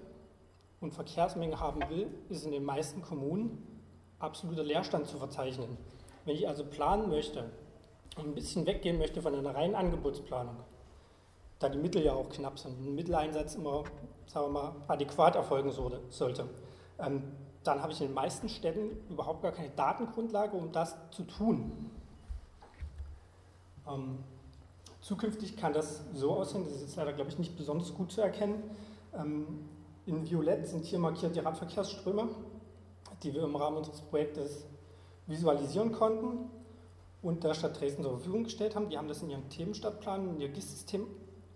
und 0.81 0.93
Verkehrsmenge 0.93 1.59
haben 1.59 1.81
will, 1.89 2.07
ist 2.29 2.45
in 2.45 2.51
den 2.51 2.63
meisten 2.63 3.01
Kommunen 3.01 3.65
absoluter 4.19 4.63
Leerstand 4.63 5.07
zu 5.07 5.17
verzeichnen. 5.17 5.77
Wenn 6.25 6.35
ich 6.35 6.47
also 6.47 6.65
planen 6.65 7.09
möchte 7.09 7.49
und 8.17 8.27
ein 8.27 8.35
bisschen 8.35 8.65
weggehen 8.65 8.97
möchte 8.97 9.21
von 9.21 9.33
einer 9.33 9.55
reinen 9.55 9.75
Angebotsplanung, 9.75 10.57
da 11.59 11.69
die 11.69 11.77
Mittel 11.77 12.03
ja 12.03 12.13
auch 12.13 12.29
knapp 12.29 12.57
sind, 12.57 12.79
ein 12.79 12.95
Mitteleinsatz 12.95 13.55
immer, 13.55 13.83
sagen 14.25 14.47
wir 14.47 14.61
mal, 14.61 14.75
adäquat 14.87 15.35
erfolgen 15.35 15.71
sollte, 16.09 16.45
ähm, 16.99 17.23
dann 17.63 17.81
habe 17.81 17.91
ich 17.91 18.01
in 18.01 18.07
den 18.07 18.13
meisten 18.13 18.47
Städten 18.47 18.97
überhaupt 19.09 19.41
gar 19.41 19.51
keine 19.51 19.69
Datengrundlage, 19.69 20.55
um 20.55 20.71
das 20.71 20.95
zu 21.11 21.23
tun. 21.23 21.91
Ähm, 23.87 24.19
zukünftig 25.01 25.57
kann 25.57 25.73
das 25.73 26.03
so 26.13 26.31
aussehen, 26.31 26.63
das 26.63 26.75
ist 26.75 26.81
jetzt 26.81 26.95
leider, 26.95 27.13
glaube 27.13 27.29
ich, 27.29 27.37
nicht 27.37 27.57
besonders 27.57 27.93
gut 27.93 28.11
zu 28.11 28.21
erkennen. 28.21 28.63
Ähm, 29.13 29.67
in 30.05 30.27
Violett 30.29 30.67
sind 30.67 30.85
hier 30.85 30.99
markiert 30.99 31.35
die 31.35 31.39
Radverkehrsströme, 31.39 32.29
die 33.21 33.33
wir 33.33 33.43
im 33.43 33.55
Rahmen 33.55 33.77
unseres 33.77 34.01
Projektes 34.01 34.65
visualisieren 35.27 35.91
konnten 35.91 36.49
und 37.21 37.43
der 37.43 37.53
Stadt 37.53 37.79
Dresden 37.79 38.03
zur 38.03 38.13
Verfügung 38.13 38.45
gestellt 38.45 38.75
haben. 38.75 38.89
Die 38.89 38.97
haben 38.97 39.09
das 39.09 39.21
in 39.21 39.29
ihrem 39.29 39.49
Themenstadtplan, 39.49 40.29
in 40.29 40.41
ihr 40.41 40.49
GIS-System 40.49 41.05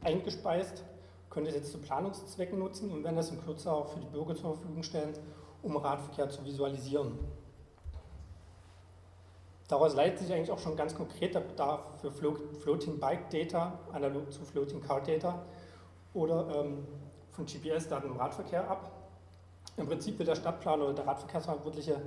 eingespeist, 0.03 0.83
können 1.29 1.45
das 1.47 1.55
jetzt 1.55 1.71
zu 1.71 1.79
Planungszwecken 1.79 2.59
nutzen 2.59 2.91
und 2.91 3.03
werden 3.03 3.15
das 3.15 3.31
in 3.31 3.43
Kürze 3.43 3.71
auch 3.71 3.87
für 3.87 3.99
die 3.99 4.07
Bürger 4.07 4.35
zur 4.35 4.55
Verfügung 4.55 4.83
stellen, 4.83 5.13
um 5.61 5.75
Radverkehr 5.77 6.29
zu 6.29 6.45
visualisieren. 6.45 7.17
Daraus 9.67 9.95
leitet 9.95 10.19
sich 10.19 10.31
eigentlich 10.31 10.51
auch 10.51 10.59
schon 10.59 10.75
ganz 10.75 10.93
konkret 10.93 11.33
der 11.33 11.39
Bedarf 11.39 11.81
für 12.01 12.11
Floating 12.11 12.99
Bike 12.99 13.29
Data, 13.29 13.79
analog 13.91 14.31
zu 14.31 14.45
Floating 14.45 14.81
Car 14.81 15.01
Data 15.01 15.43
oder 16.13 16.47
ähm, 16.55 16.85
von 17.31 17.45
GPS-Daten 17.45 18.07
im 18.07 18.17
Radverkehr 18.17 18.69
ab. 18.69 18.91
Im 19.77 19.87
Prinzip 19.87 20.19
will 20.19 20.25
der 20.25 20.35
Stadtplaner 20.35 20.83
oder 20.83 20.93
der 20.93 21.07
Radverkehrsverantwortliche 21.07 21.99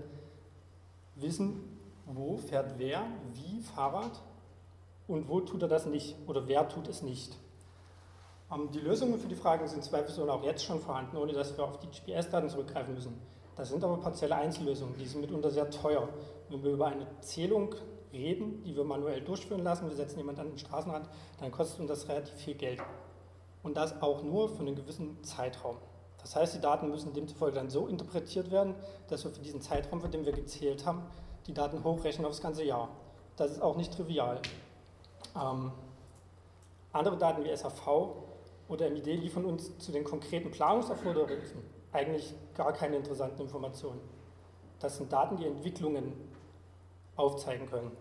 wissen, 1.17 1.79
wo 2.05 2.37
fährt 2.37 2.75
wer, 2.79 3.05
wie 3.33 3.61
Fahrrad 3.61 4.23
und 5.09 5.29
wo 5.29 5.41
tut 5.41 5.63
er 5.63 5.69
das 5.69 5.87
nicht 5.87 6.15
oder 6.29 6.47
wer 6.47 6.69
tut 6.69 6.87
es 6.87 7.03
nicht. 7.03 7.37
Ähm, 8.53 8.71
die 8.73 8.81
Lösungen 8.81 9.19
für 9.19 9.29
die 9.29 9.35
Fragen 9.35 9.67
sind 9.67 9.85
zweifelsohne 9.85 10.33
auch 10.33 10.43
jetzt 10.43 10.65
schon 10.65 10.81
vorhanden, 10.81 11.17
ohne 11.17 11.33
dass 11.33 11.57
wir 11.57 11.65
auf 11.65 11.79
die 11.79 11.89
GPS-Daten 11.89 12.49
zurückgreifen 12.49 12.95
müssen. 12.95 13.21
Das 13.57 13.71
sind 13.71 13.83
aber 13.83 13.97
partielle 13.97 14.37
Einzellösungen, 14.37 14.97
die 14.99 15.07
sind 15.07 15.23
mitunter 15.23 15.51
sehr 15.51 15.71
teuer. 15.71 16.09
Wenn 16.49 16.63
wir 16.63 16.73
über 16.73 16.87
eine 16.87 17.07
Zählung 17.21 17.75
reden, 18.13 18.63
die 18.65 18.77
wir 18.77 18.85
manuell 18.85 19.23
durchführen 19.23 19.65
lassen, 19.65 19.89
wir 19.89 19.97
setzen 19.97 20.19
jemanden 20.19 20.43
an 20.43 20.49
den 20.49 20.59
Straßenrand, 20.59 21.09
dann 21.41 21.51
kostet 21.51 21.81
uns 21.81 21.89
das 21.89 22.09
relativ 22.09 22.35
viel 22.35 22.55
Geld. 22.55 22.81
Und 23.63 23.77
das 23.77 24.01
auch 24.03 24.23
nur 24.23 24.49
für 24.49 24.61
einen 24.61 24.77
gewissen 24.77 25.23
Zeitraum. 25.25 25.77
Das 26.21 26.37
heißt, 26.37 26.55
die 26.55 26.61
Daten 26.61 26.91
müssen 26.91 27.13
demzufolge 27.15 27.57
dann 27.57 27.71
so 27.71 27.87
interpretiert 27.87 28.51
werden, 28.51 28.75
dass 29.09 29.25
wir 29.25 29.31
für 29.31 29.41
diesen 29.41 29.61
Zeitraum, 29.61 30.01
für 30.01 30.09
den 30.09 30.25
wir 30.25 30.33
gezählt 30.33 30.85
haben, 30.85 31.03
die 31.47 31.55
Daten 31.55 31.83
hochrechnen 31.83 32.27
aufs 32.27 32.41
ganze 32.41 32.65
Jahr. 32.65 32.89
Das 33.37 33.53
ist 33.53 33.63
auch 33.63 33.77
nicht 33.77 33.93
trivial. 33.93 34.41
Ähm, 35.35 35.73
Andere 36.97 37.19
Daten 37.19 37.45
wie 37.45 37.55
SAV 37.55 38.15
oder 38.69 38.91
MID 38.91 39.07
liefern 39.07 39.45
uns 39.45 39.79
zu 39.79 39.93
den 39.93 40.05
konkreten 40.05 40.51
Planungserfordernissen 40.51 41.63
eigentlich 41.93 42.35
gar 42.55 42.73
keine 42.73 42.97
interessanten 42.97 43.43
Informationen. 43.43 44.01
Das 44.81 44.97
sind 44.99 45.13
Daten, 45.13 45.37
die 45.37 45.47
Entwicklungen 45.47 46.13
aufzeigen 47.17 47.67
können. 47.67 47.93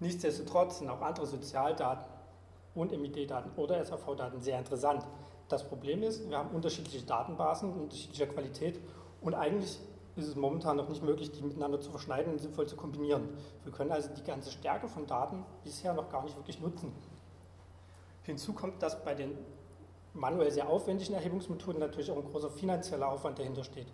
Nichtsdestotrotz 0.00 0.78
sind 0.78 0.90
auch 0.90 1.00
andere 1.00 1.26
Sozialdaten 1.26 2.04
und 2.74 2.92
MID-Daten 2.92 3.50
oder 3.56 3.82
SAV-Daten 3.84 4.42
sehr 4.42 4.58
interessant. 4.58 5.06
Das 5.48 5.66
Problem 5.66 6.02
ist, 6.02 6.28
wir 6.28 6.36
haben 6.36 6.50
unterschiedliche 6.54 7.04
Datenbasen 7.04 7.72
unterschiedlicher 7.72 8.26
Qualität 8.26 8.80
und 9.20 9.34
eigentlich 9.34 9.78
ist 10.16 10.28
es 10.28 10.36
momentan 10.36 10.76
noch 10.76 10.88
nicht 10.88 11.02
möglich, 11.02 11.32
die 11.32 11.42
miteinander 11.42 11.80
zu 11.80 11.90
verschneiden 11.90 12.32
und 12.32 12.40
sinnvoll 12.40 12.66
zu 12.66 12.76
kombinieren. 12.76 13.28
Wir 13.64 13.72
können 13.72 13.90
also 13.90 14.10
die 14.14 14.22
ganze 14.22 14.50
Stärke 14.50 14.88
von 14.88 15.06
Daten 15.06 15.44
bisher 15.64 15.92
noch 15.92 16.08
gar 16.08 16.22
nicht 16.22 16.36
wirklich 16.36 16.60
nutzen. 16.60 16.92
Hinzu 18.24 18.52
kommt, 18.52 18.82
dass 18.82 19.04
bei 19.04 19.14
den 19.14 19.36
manuell 20.14 20.50
sehr 20.50 20.68
aufwendigen 20.68 21.14
Erhebungsmethoden 21.14 21.80
natürlich 21.80 22.10
auch 22.10 22.16
ein 22.16 22.24
großer 22.24 22.50
finanzieller 22.50 23.08
Aufwand 23.08 23.38
dahinter 23.38 23.64
steht. 23.64 23.88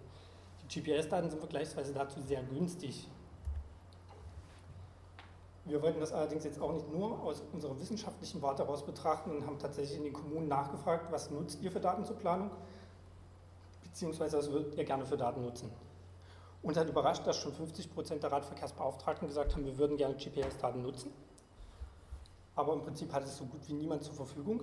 Die 0.63 0.81
GPS-Daten 0.81 1.31
sind 1.31 1.39
vergleichsweise 1.41 1.93
dazu 1.93 2.21
sehr 2.21 2.43
günstig. 2.43 3.09
Wir 5.65 5.83
wollten 5.83 6.01
das 6.01 6.13
allerdings 6.13 6.45
jetzt 6.45 6.61
auch 6.61 6.73
nicht 6.73 6.91
nur 6.93 7.21
aus 7.23 7.43
unserer 7.53 7.79
wissenschaftlichen 7.79 8.41
Warte 8.43 8.65
heraus 8.65 8.85
betrachten 8.85 9.31
und 9.31 9.47
haben 9.47 9.59
tatsächlich 9.59 9.99
in 9.99 10.05
den 10.05 10.13
Kommunen 10.13 10.49
nachgefragt, 10.49 11.13
was 11.13 11.31
nutzt 11.31 11.61
ihr 11.63 11.71
für 11.71 11.81
Daten 11.81 12.05
zur 12.05 12.17
Planung, 12.17 12.51
beziehungsweise 13.83 14.39
was 14.39 14.51
würdet 14.51 14.77
ihr 14.77 14.85
gerne 14.85 15.05
für 15.05 15.17
Daten 15.17 15.43
nutzen. 15.43 15.71
Uns 16.63 16.77
hat 16.77 16.89
überrascht, 16.89 17.27
dass 17.27 17.37
schon 17.37 17.53
50 17.53 17.93
Prozent 17.93 18.23
der 18.23 18.33
Radverkehrsbeauftragten 18.33 19.29
gesagt 19.29 19.55
haben, 19.55 19.65
wir 19.65 19.79
würden 19.79 19.97
gerne 19.97 20.15
GPS-Daten 20.15 20.83
nutzen. 20.83 21.13
Aber 22.61 22.75
im 22.75 22.83
Prinzip 22.83 23.11
hat 23.11 23.25
es 23.25 23.39
so 23.39 23.47
gut 23.47 23.67
wie 23.69 23.73
niemand 23.73 24.05
zur 24.05 24.13
Verfügung. 24.13 24.63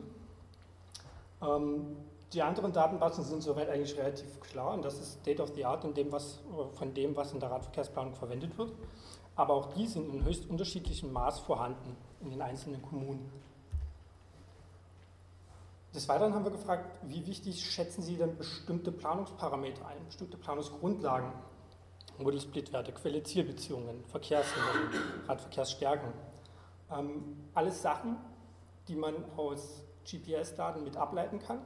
Ähm, 1.42 1.98
die 2.32 2.44
anderen 2.44 2.72
Datenbasen 2.72 3.24
sind 3.24 3.42
soweit 3.42 3.70
eigentlich 3.70 3.98
relativ 3.98 4.40
klar 4.42 4.76
und 4.76 4.86
das 4.86 5.00
ist 5.00 5.22
State 5.22 5.42
of 5.42 5.56
the 5.56 5.66
Art 5.66 5.84
dem, 5.98 6.12
was, 6.12 6.40
von 6.74 6.94
dem, 6.94 7.16
was 7.16 7.34
in 7.34 7.40
der 7.40 7.50
Radverkehrsplanung 7.50 8.14
verwendet 8.14 8.56
wird. 8.56 8.72
Aber 9.36 9.56
auch 9.56 9.74
die 9.74 9.88
sind 9.88 10.14
in 10.14 10.24
höchst 10.24 10.48
unterschiedlichem 10.48 11.12
Maß 11.12 11.40
vorhanden 11.40 11.98
in 12.22 12.30
den 12.30 12.42
einzelnen 12.42 12.84
Kommunen. 12.84 13.32
Des 15.96 16.08
Weiteren 16.08 16.36
haben 16.36 16.44
wir 16.44 16.52
gefragt, 16.52 16.86
wie 17.02 17.26
wichtig 17.26 17.66
schätzen 17.66 18.04
Sie 18.04 18.16
denn 18.16 18.38
bestimmte 18.38 18.92
Planungsparameter 18.92 19.88
ein, 19.88 20.06
bestimmte 20.06 20.38
Planungsgrundlagen, 20.38 21.32
Model-Split-Werte, 22.20 22.92
Quelle-Ziel-Beziehungen, 22.92 24.04
Verkehrshinderungen, 24.06 24.90
Radverkehrsstärken. 25.28 26.14
Ähm, 26.92 27.50
alles 27.54 27.82
Sachen, 27.82 28.18
die 28.88 28.96
man 28.96 29.16
aus 29.36 29.84
GPS-Daten 30.10 30.84
mit 30.84 30.96
ableiten 30.96 31.40
kann 31.40 31.60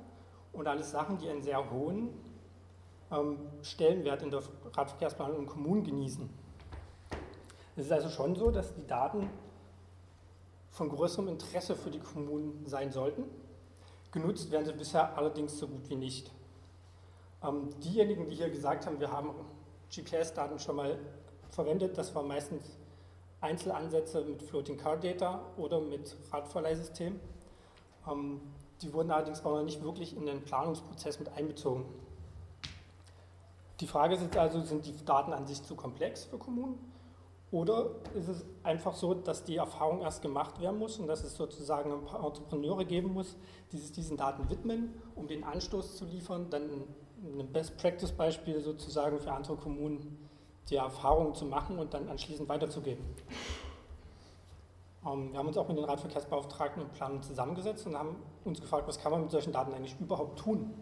und 0.54 0.68
alles 0.68 0.92
Sachen, 0.92 1.18
die 1.18 1.30
einen 1.30 1.44
sehr 1.44 1.70
hohen 1.72 2.10
ähm, 3.12 3.38
Stellenwert 3.62 4.24
in 4.24 4.32
der 4.32 4.42
Radverkehrsplanung 4.74 5.40
in 5.40 5.46
Kommunen 5.46 5.84
genießen. 5.84 6.30
Es 7.76 7.86
ist 7.86 7.92
also 7.92 8.10
schon 8.10 8.36
so, 8.36 8.52
dass 8.52 8.74
die 8.74 8.86
Daten 8.86 9.30
von 10.72 10.90
größerem 10.90 11.28
Interesse 11.28 11.76
für 11.76 11.92
die 11.92 12.00
Kommunen 12.00 12.66
sein 12.66 12.92
sollten. 12.92 13.24
Genutzt 14.12 14.52
werden 14.52 14.66
sie 14.66 14.74
bisher 14.74 15.18
allerdings 15.18 15.58
so 15.58 15.68
gut 15.68 15.90
wie 15.90 15.96
nicht. 15.96 16.32
Ähm, 17.44 17.70
diejenigen, 17.80 18.28
die 18.28 18.36
hier 18.36 18.50
gesagt 18.50 18.86
haben, 18.86 19.00
wir 19.00 19.12
haben 19.12 19.32
GPS-Daten 19.94 20.60
schon 20.60 20.76
mal 20.76 20.98
verwendet, 21.50 21.98
das 21.98 22.14
waren 22.16 22.28
meistens 22.28 22.78
Einzelansätze 23.42 24.24
mit 24.24 24.42
Floating 24.44 24.78
Car 24.78 24.98
Data 24.98 25.42
oder 25.58 25.82
mit 25.82 26.16
Radverleihsystem. 26.32 27.20
Ähm, 28.10 28.42
die 28.82 28.94
wurden 28.94 29.12
allerdings 29.12 29.44
auch 29.44 29.56
noch 29.56 29.64
nicht 29.64 29.84
wirklich 29.84 30.16
in 30.16 30.26
den 30.26 30.42
Planungsprozess 30.44 31.20
mit 31.20 31.30
einbezogen. 31.30 31.86
Die 33.80 33.88
Frage 33.88 34.16
ist 34.16 34.22
jetzt 34.22 34.38
also, 34.38 34.62
sind 34.62 34.86
die 34.86 35.06
Daten 35.06 35.34
an 35.34 35.48
sich 35.48 35.64
zu 35.64 35.76
komplex 35.76 36.26
für 36.26 36.38
Kommunen? 36.38 36.78
Oder 37.52 37.90
ist 38.16 38.30
es 38.30 38.46
einfach 38.64 38.96
so, 38.96 39.14
dass 39.14 39.44
die 39.44 39.58
Erfahrung 39.58 40.02
erst 40.02 40.22
gemacht 40.22 40.62
werden 40.62 40.80
muss 40.80 41.00
und 41.00 41.08
dass 41.08 41.24
es 41.24 41.36
sozusagen 41.36 41.92
ein 41.92 42.06
paar 42.06 42.24
Entrepreneure 42.24 42.86
geben 42.86 43.12
muss, 43.14 43.36
die 43.72 43.78
sich 43.78 43.92
diesen 43.92 44.16
Daten 44.16 44.50
widmen, 44.50 44.94
um 45.16 45.28
den 45.28 45.44
Anstoß 45.44 45.98
zu 45.98 46.06
liefern, 46.06 46.50
dann 46.50 46.86
ein 47.22 47.52
Best-Practice-Beispiel 47.52 48.62
sozusagen 48.62 49.20
für 49.20 49.34
andere 49.34 49.58
Kommunen 49.58 50.18
die 50.70 50.76
Erfahrung 50.76 51.34
zu 51.36 51.46
machen 51.46 51.80
und 51.80 51.94
dann 51.94 52.08
anschließend 52.08 52.48
weiterzugeben. 52.48 53.04
Ähm, 55.06 55.32
wir 55.32 55.40
haben 55.40 55.48
uns 55.48 55.58
auch 55.58 55.68
mit 55.68 55.78
den 55.78 55.86
Radverkehrsbeauftragten 55.86 56.84
und 56.84 56.94
Planern 56.94 57.24
zusammengesetzt 57.24 57.86
und 57.88 57.98
haben 57.98 58.16
uns 58.46 58.62
gefragt, 58.62 58.88
was 58.88 59.00
kann 59.00 59.12
man 59.12 59.22
mit 59.22 59.32
solchen 59.32 59.52
Daten 59.52 59.74
eigentlich 59.74 60.00
überhaupt 60.00 60.40
tun. 60.40 60.74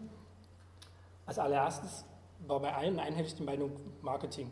Als 1.26 1.38
allererstes 1.38 2.04
war 2.46 2.60
bei 2.60 2.74
allen 2.74 2.98
einhellig 2.98 3.34
die 3.34 3.42
Meinung 3.42 3.72
Marketing, 4.02 4.50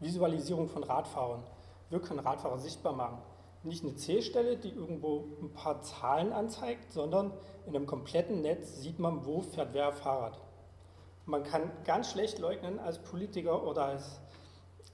Visualisierung 0.00 0.68
von 0.68 0.82
Radfahrern. 0.84 1.42
Wir 1.90 2.00
können 2.00 2.20
Radfahrer 2.20 2.58
sichtbar 2.58 2.92
machen. 2.92 3.18
Nicht 3.62 3.82
eine 3.82 3.96
Zählstelle, 3.96 4.56
die 4.56 4.70
irgendwo 4.70 5.24
ein 5.40 5.52
paar 5.52 5.80
Zahlen 5.82 6.32
anzeigt, 6.32 6.92
sondern 6.92 7.32
in 7.66 7.74
einem 7.74 7.86
kompletten 7.86 8.40
Netz 8.40 8.80
sieht 8.80 8.98
man, 8.98 9.24
wo 9.24 9.40
fährt 9.40 9.72
wer 9.72 9.92
Fahrrad. 9.92 10.38
Man 11.24 11.42
kann 11.42 11.72
ganz 11.84 12.12
schlecht 12.12 12.38
leugnen 12.38 12.78
als 12.78 12.98
Politiker 12.98 13.64
oder 13.66 13.86
als, 13.86 14.20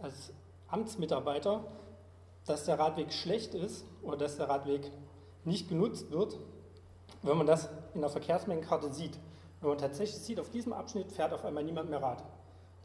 als 0.03 0.33
Amtsmitarbeiter, 0.69 1.65
dass 2.47 2.65
der 2.65 2.79
Radweg 2.79 3.13
schlecht 3.13 3.55
ist 3.55 3.85
oder 4.03 4.17
dass 4.17 4.37
der 4.37 4.49
Radweg 4.49 4.91
nicht 5.45 5.69
genutzt 5.69 6.11
wird, 6.11 6.39
wenn 7.23 7.37
man 7.37 7.47
das 7.47 7.69
in 7.95 8.01
der 8.01 8.11
Verkehrsmengenkarte 8.11 8.93
sieht. 8.93 9.19
Wenn 9.61 9.71
man 9.71 9.79
tatsächlich 9.79 10.21
sieht, 10.21 10.41
auf 10.41 10.51
diesem 10.51 10.73
Abschnitt 10.73 11.13
fährt 11.13 11.33
auf 11.33 11.45
einmal 11.45 11.63
niemand 11.63 11.89
mehr 11.91 12.03
Rad. 12.03 12.25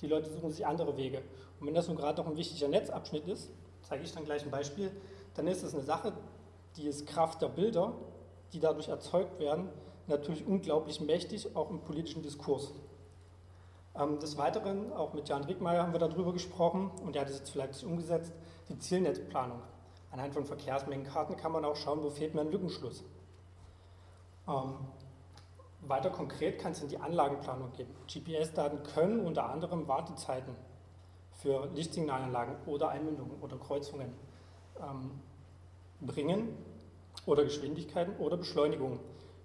Die 0.01 0.07
Leute 0.07 0.29
suchen 0.29 0.51
sich 0.51 0.65
andere 0.65 0.95
Wege. 0.95 1.23
Und 1.59 1.67
wenn 1.67 1.73
das 1.73 1.87
nun 1.87 1.97
gerade 1.97 2.21
noch 2.21 2.29
ein 2.29 2.37
wichtiger 2.37 2.67
Netzabschnitt 2.67 3.27
ist, 3.27 3.49
zeige 3.81 4.03
ich 4.03 4.13
dann 4.13 4.25
gleich 4.25 4.43
ein 4.43 4.51
Beispiel, 4.51 4.91
dann 5.33 5.47
ist 5.47 5.63
es 5.63 5.73
eine 5.73 5.83
Sache, 5.83 6.13
die 6.75 6.87
ist 6.87 7.07
Kraft 7.07 7.41
der 7.41 7.47
Bilder, 7.47 7.93
die 8.53 8.59
dadurch 8.59 8.89
erzeugt 8.89 9.39
werden, 9.39 9.69
natürlich 10.05 10.45
unglaublich 10.45 11.01
mächtig, 11.01 11.55
auch 11.55 11.69
im 11.71 11.79
politischen 11.81 12.21
Diskurs. 12.21 12.73
Ähm, 13.97 14.19
des 14.19 14.37
Weiteren, 14.37 14.93
auch 14.93 15.13
mit 15.13 15.27
Jan 15.27 15.43
Rickmeier 15.43 15.83
haben 15.83 15.93
wir 15.93 15.99
darüber 15.99 16.33
gesprochen 16.33 16.91
und 17.03 17.15
er 17.15 17.23
hat 17.23 17.29
es 17.29 17.39
jetzt 17.39 17.49
vielleicht 17.49 17.83
umgesetzt, 17.83 18.33
die 18.69 18.77
Zielnetzplanung. 18.77 19.61
Anhand 20.11 20.33
von 20.33 20.45
Verkehrsmengenkarten 20.45 21.35
kann 21.35 21.51
man 21.51 21.65
auch 21.65 21.75
schauen, 21.75 22.03
wo 22.03 22.09
fehlt 22.09 22.33
mir 22.33 22.41
ein 22.41 22.51
Lückenschluss. 22.51 23.03
Ähm, 24.47 24.75
weiter 25.81 26.09
konkret 26.09 26.59
kann 26.59 26.71
es 26.71 26.81
in 26.81 26.89
die 26.89 26.97
Anlagenplanung 26.97 27.71
gehen. 27.73 27.89
GPS-Daten 28.07 28.83
können 28.83 29.19
unter 29.25 29.49
anderem 29.49 29.87
Wartezeiten 29.87 30.55
für 31.31 31.67
Lichtsignalanlagen 31.73 32.55
oder 32.65 32.89
Einmündungen 32.89 33.39
oder 33.41 33.57
Kreuzungen 33.57 34.13
ähm, 34.79 35.21
bringen 36.01 36.57
oder 37.25 37.43
Geschwindigkeiten 37.43 38.15
oder 38.17 38.37
Beschleunigungen. 38.37 38.99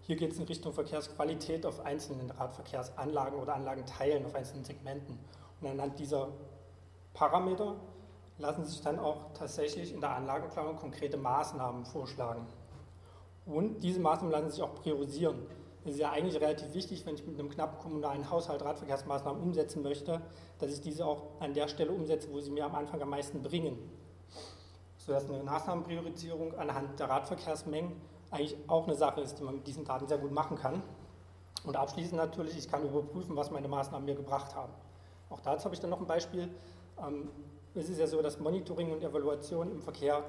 Hier 0.05 0.17
geht 0.17 0.33
es 0.33 0.39
in 0.39 0.45
Richtung 0.45 0.73
Verkehrsqualität 0.73 1.65
auf 1.65 1.85
einzelnen 1.85 2.29
Radverkehrsanlagen 2.33 3.39
oder 3.39 3.55
Anlagenteilen 3.55 4.27
auf 4.27 4.35
einzelnen 4.35 4.65
Segmenten. 4.65 5.17
Und 5.61 5.69
anhand 5.69 5.97
dieser 6.01 6.29
Parameter 7.15 7.77
lassen 8.39 8.65
sich 8.65 8.81
dann 8.81 8.99
auch 8.99 9.33
tatsächlich 9.33 9.95
in 9.95 10.01
der 10.01 10.11
Anlagenplanung 10.11 10.77
konkrete 10.77 11.17
Maßnahmen 11.17 11.85
vorschlagen. 11.85 12.49
Und 13.47 13.85
diese 13.85 14.01
Maßnahmen 14.01 14.33
lassen 14.33 14.51
sich 14.51 14.63
auch 14.63 14.75
priorisieren. 14.75 15.47
Es 15.85 15.93
ist 15.93 16.01
ja 16.01 16.11
eigentlich 16.11 16.41
relativ 16.41 16.75
wichtig, 16.75 17.07
wenn 17.07 17.15
ich 17.15 17.25
mit 17.25 17.39
einem 17.39 17.49
knappen 17.49 17.79
kommunalen 17.79 18.29
Haushalt 18.29 18.63
Radverkehrsmaßnahmen 18.63 19.41
umsetzen 19.41 19.85
möchte, 19.85 20.21
dass 20.59 20.73
ich 20.73 20.81
diese 20.81 21.07
auch 21.07 21.23
an 21.39 21.55
der 21.55 21.69
Stelle 21.69 21.93
umsetze, 21.93 22.29
wo 22.33 22.41
sie 22.41 22.51
mir 22.51 22.65
am 22.65 22.75
Anfang 22.75 23.01
am 23.03 23.11
meisten 23.11 23.41
bringen. 23.41 23.79
Sodass 24.97 25.29
eine 25.29 25.45
Maßnahmenpriorisierung 25.45 26.59
anhand 26.59 26.99
der 26.99 27.09
Radverkehrsmengen 27.09 27.93
eigentlich 28.33 28.57
auch 28.67 28.87
eine 28.87 28.97
Sache 28.97 29.21
ist, 29.21 29.39
die 29.39 29.45
man 29.45 29.57
mit 29.57 29.67
diesen 29.67 29.85
Daten 29.85 30.09
sehr 30.09 30.19
gut 30.19 30.33
machen 30.33 30.57
kann. 30.57 30.83
Und 31.65 31.77
abschließend 31.77 32.17
natürlich, 32.17 32.57
ich 32.59 32.69
kann 32.69 32.83
überprüfen, 32.83 33.37
was 33.37 33.51
meine 33.51 33.69
Maßnahmen 33.69 34.05
mir 34.05 34.17
gebracht 34.17 34.57
haben. 34.57 34.73
Auch 35.31 35.41
dazu 35.41 35.67
habe 35.67 35.75
ich 35.75 35.81
dann 35.81 35.91
noch 35.91 36.01
ein 36.01 36.07
Beispiel. 36.07 36.49
Ähm, 36.99 37.29
es 37.75 37.89
ist 37.89 37.99
ja 37.99 38.07
so, 38.07 38.21
dass 38.21 38.41
Monitoring 38.41 38.91
und 38.93 39.03
Evaluation 39.03 39.71
im 39.71 39.81
Verkehr 39.81 40.25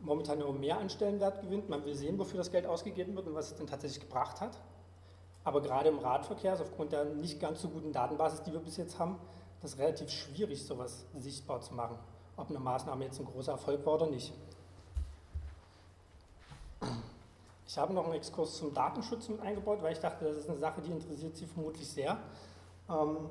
momentan 0.00 0.38
nur 0.38 0.52
mehr 0.52 0.78
an 0.78 0.88
Stellenwert 0.88 1.40
gewinnt. 1.40 1.68
Man 1.68 1.84
will 1.84 1.94
sehen, 1.94 2.18
wofür 2.18 2.38
das 2.38 2.50
Geld 2.50 2.66
ausgegeben 2.66 3.16
wird 3.16 3.26
und 3.26 3.34
was 3.34 3.50
es 3.50 3.56
denn 3.56 3.66
tatsächlich 3.66 4.00
gebracht 4.00 4.40
hat. 4.40 4.58
Aber 5.44 5.60
gerade 5.60 5.88
im 5.88 5.98
Radverkehr 5.98 6.54
ist 6.54 6.60
aufgrund 6.60 6.92
der 6.92 7.04
nicht 7.04 7.40
ganz 7.40 7.62
so 7.62 7.68
guten 7.68 7.92
Datenbasis, 7.92 8.42
die 8.42 8.52
wir 8.52 8.60
bis 8.60 8.76
jetzt 8.76 8.98
haben, 8.98 9.18
das 9.60 9.78
relativ 9.78 10.10
schwierig, 10.10 10.64
sowas 10.64 11.06
sichtbar 11.18 11.60
zu 11.60 11.74
machen, 11.74 11.98
ob 12.36 12.50
eine 12.50 12.58
Maßnahme 12.60 13.04
jetzt 13.04 13.18
ein 13.18 13.26
großer 13.26 13.52
Erfolg 13.52 13.84
war 13.86 13.94
oder 13.94 14.06
nicht. 14.06 14.32
Ich 17.72 17.78
habe 17.78 17.94
noch 17.94 18.04
einen 18.04 18.12
Exkurs 18.12 18.58
zum 18.58 18.74
Datenschutz 18.74 19.30
mit 19.30 19.40
eingebaut, 19.40 19.78
weil 19.80 19.94
ich 19.94 19.98
dachte, 19.98 20.26
das 20.26 20.36
ist 20.36 20.50
eine 20.50 20.58
Sache, 20.58 20.82
die 20.82 20.90
interessiert 20.90 21.34
Sie 21.34 21.46
vermutlich 21.46 21.88
sehr. 21.88 22.18
Ähm, 22.86 23.30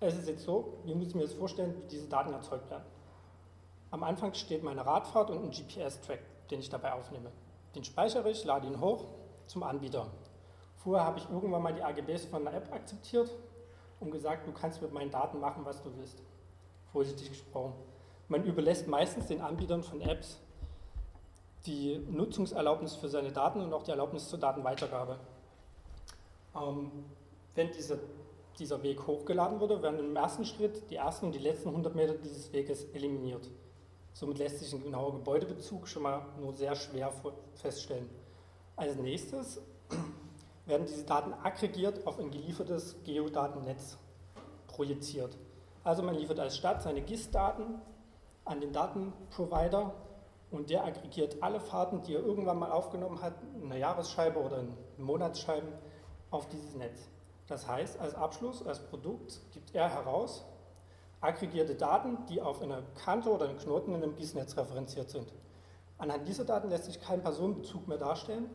es 0.00 0.14
ist 0.14 0.26
jetzt 0.26 0.44
so, 0.44 0.78
wie 0.86 0.94
muss 0.94 1.08
ich 1.08 1.14
mir 1.14 1.24
das 1.24 1.34
vorstellen, 1.34 1.74
wie 1.76 1.86
diese 1.86 2.08
Daten 2.08 2.32
erzeugt 2.32 2.70
werden. 2.70 2.84
Am 3.90 4.04
Anfang 4.04 4.32
steht 4.32 4.62
meine 4.62 4.86
Radfahrt 4.86 5.28
und 5.28 5.44
ein 5.44 5.50
GPS-Track, 5.50 6.20
den 6.48 6.60
ich 6.60 6.70
dabei 6.70 6.94
aufnehme. 6.94 7.30
Den 7.74 7.84
speichere 7.84 8.30
ich, 8.30 8.42
lade 8.46 8.66
ihn 8.66 8.80
hoch 8.80 9.04
zum 9.44 9.64
Anbieter. 9.64 10.06
Vorher 10.76 11.04
habe 11.04 11.18
ich 11.18 11.28
irgendwann 11.28 11.60
mal 11.60 11.74
die 11.74 11.82
AGBs 11.82 12.24
von 12.24 12.46
einer 12.46 12.56
App 12.56 12.72
akzeptiert 12.72 13.30
und 14.00 14.12
gesagt, 14.12 14.46
du 14.46 14.52
kannst 14.52 14.80
mit 14.80 14.94
meinen 14.94 15.10
Daten 15.10 15.40
machen, 15.40 15.66
was 15.66 15.82
du 15.82 15.94
willst. 15.98 16.22
Vorsichtig 16.90 17.28
gesprochen. 17.28 17.74
Man 18.28 18.44
überlässt 18.44 18.88
meistens 18.88 19.26
den 19.26 19.42
Anbietern 19.42 19.82
von 19.82 20.00
Apps 20.00 20.38
die 21.66 21.98
Nutzungserlaubnis 22.10 22.96
für 22.96 23.08
seine 23.08 23.32
Daten 23.32 23.60
und 23.60 23.72
auch 23.72 23.82
die 23.82 23.90
Erlaubnis 23.90 24.28
zur 24.28 24.38
Datenweitergabe. 24.38 25.18
Ähm, 26.56 26.90
wenn 27.54 27.70
diese, 27.72 28.00
dieser 28.58 28.82
Weg 28.82 29.06
hochgeladen 29.06 29.60
wurde, 29.60 29.82
werden 29.82 30.00
im 30.00 30.16
ersten 30.16 30.44
Schritt 30.44 30.90
die 30.90 30.96
ersten 30.96 31.26
und 31.26 31.34
die 31.34 31.38
letzten 31.38 31.68
100 31.68 31.94
Meter 31.94 32.14
dieses 32.14 32.52
Weges 32.52 32.84
eliminiert. 32.92 33.48
Somit 34.12 34.38
lässt 34.38 34.58
sich 34.58 34.72
ein 34.72 34.82
genauer 34.82 35.12
Gebäudebezug 35.12 35.88
schon 35.88 36.02
mal 36.02 36.22
nur 36.38 36.52
sehr 36.54 36.74
schwer 36.74 37.12
feststellen. 37.54 38.10
Als 38.76 38.96
nächstes 38.96 39.60
werden 40.66 40.86
diese 40.86 41.04
Daten 41.04 41.32
aggregiert 41.32 42.06
auf 42.06 42.18
ein 42.18 42.30
geliefertes 42.30 42.96
Geodatennetz 43.04 43.96
projiziert. 44.66 45.36
Also 45.84 46.02
man 46.02 46.14
liefert 46.14 46.38
als 46.40 46.56
Stadt 46.56 46.82
seine 46.82 47.02
GIS-Daten 47.02 47.80
an 48.44 48.60
den 48.60 48.72
Datenprovider 48.72 49.94
und 50.52 50.70
der 50.70 50.84
aggregiert 50.84 51.42
alle 51.42 51.60
Fahrten, 51.60 52.02
die 52.02 52.14
er 52.14 52.20
irgendwann 52.20 52.58
mal 52.58 52.70
aufgenommen 52.70 53.20
hat, 53.20 53.34
in 53.56 53.64
einer 53.64 53.76
Jahresscheibe 53.76 54.38
oder 54.38 54.60
in 54.60 54.76
Monatsscheiben, 54.98 55.68
auf 56.30 56.48
dieses 56.48 56.74
Netz. 56.74 57.08
Das 57.46 57.66
heißt, 57.66 57.98
als 57.98 58.14
Abschluss, 58.14 58.66
als 58.66 58.78
Produkt 58.78 59.40
gibt 59.52 59.74
er 59.74 59.88
heraus 59.88 60.44
aggregierte 61.20 61.74
Daten, 61.74 62.18
die 62.28 62.40
auf 62.40 62.60
eine 62.60 62.82
Kante 63.04 63.30
oder 63.30 63.48
einen 63.48 63.58
Knoten 63.58 63.94
in 63.94 64.02
einem 64.02 64.16
GIS-Netz 64.16 64.56
referenziert 64.56 65.08
sind. 65.08 65.32
Anhand 65.96 66.26
dieser 66.26 66.44
Daten 66.44 66.68
lässt 66.68 66.86
sich 66.86 67.00
kein 67.00 67.22
Personenbezug 67.22 67.86
mehr 67.86 67.98
darstellen, 67.98 68.50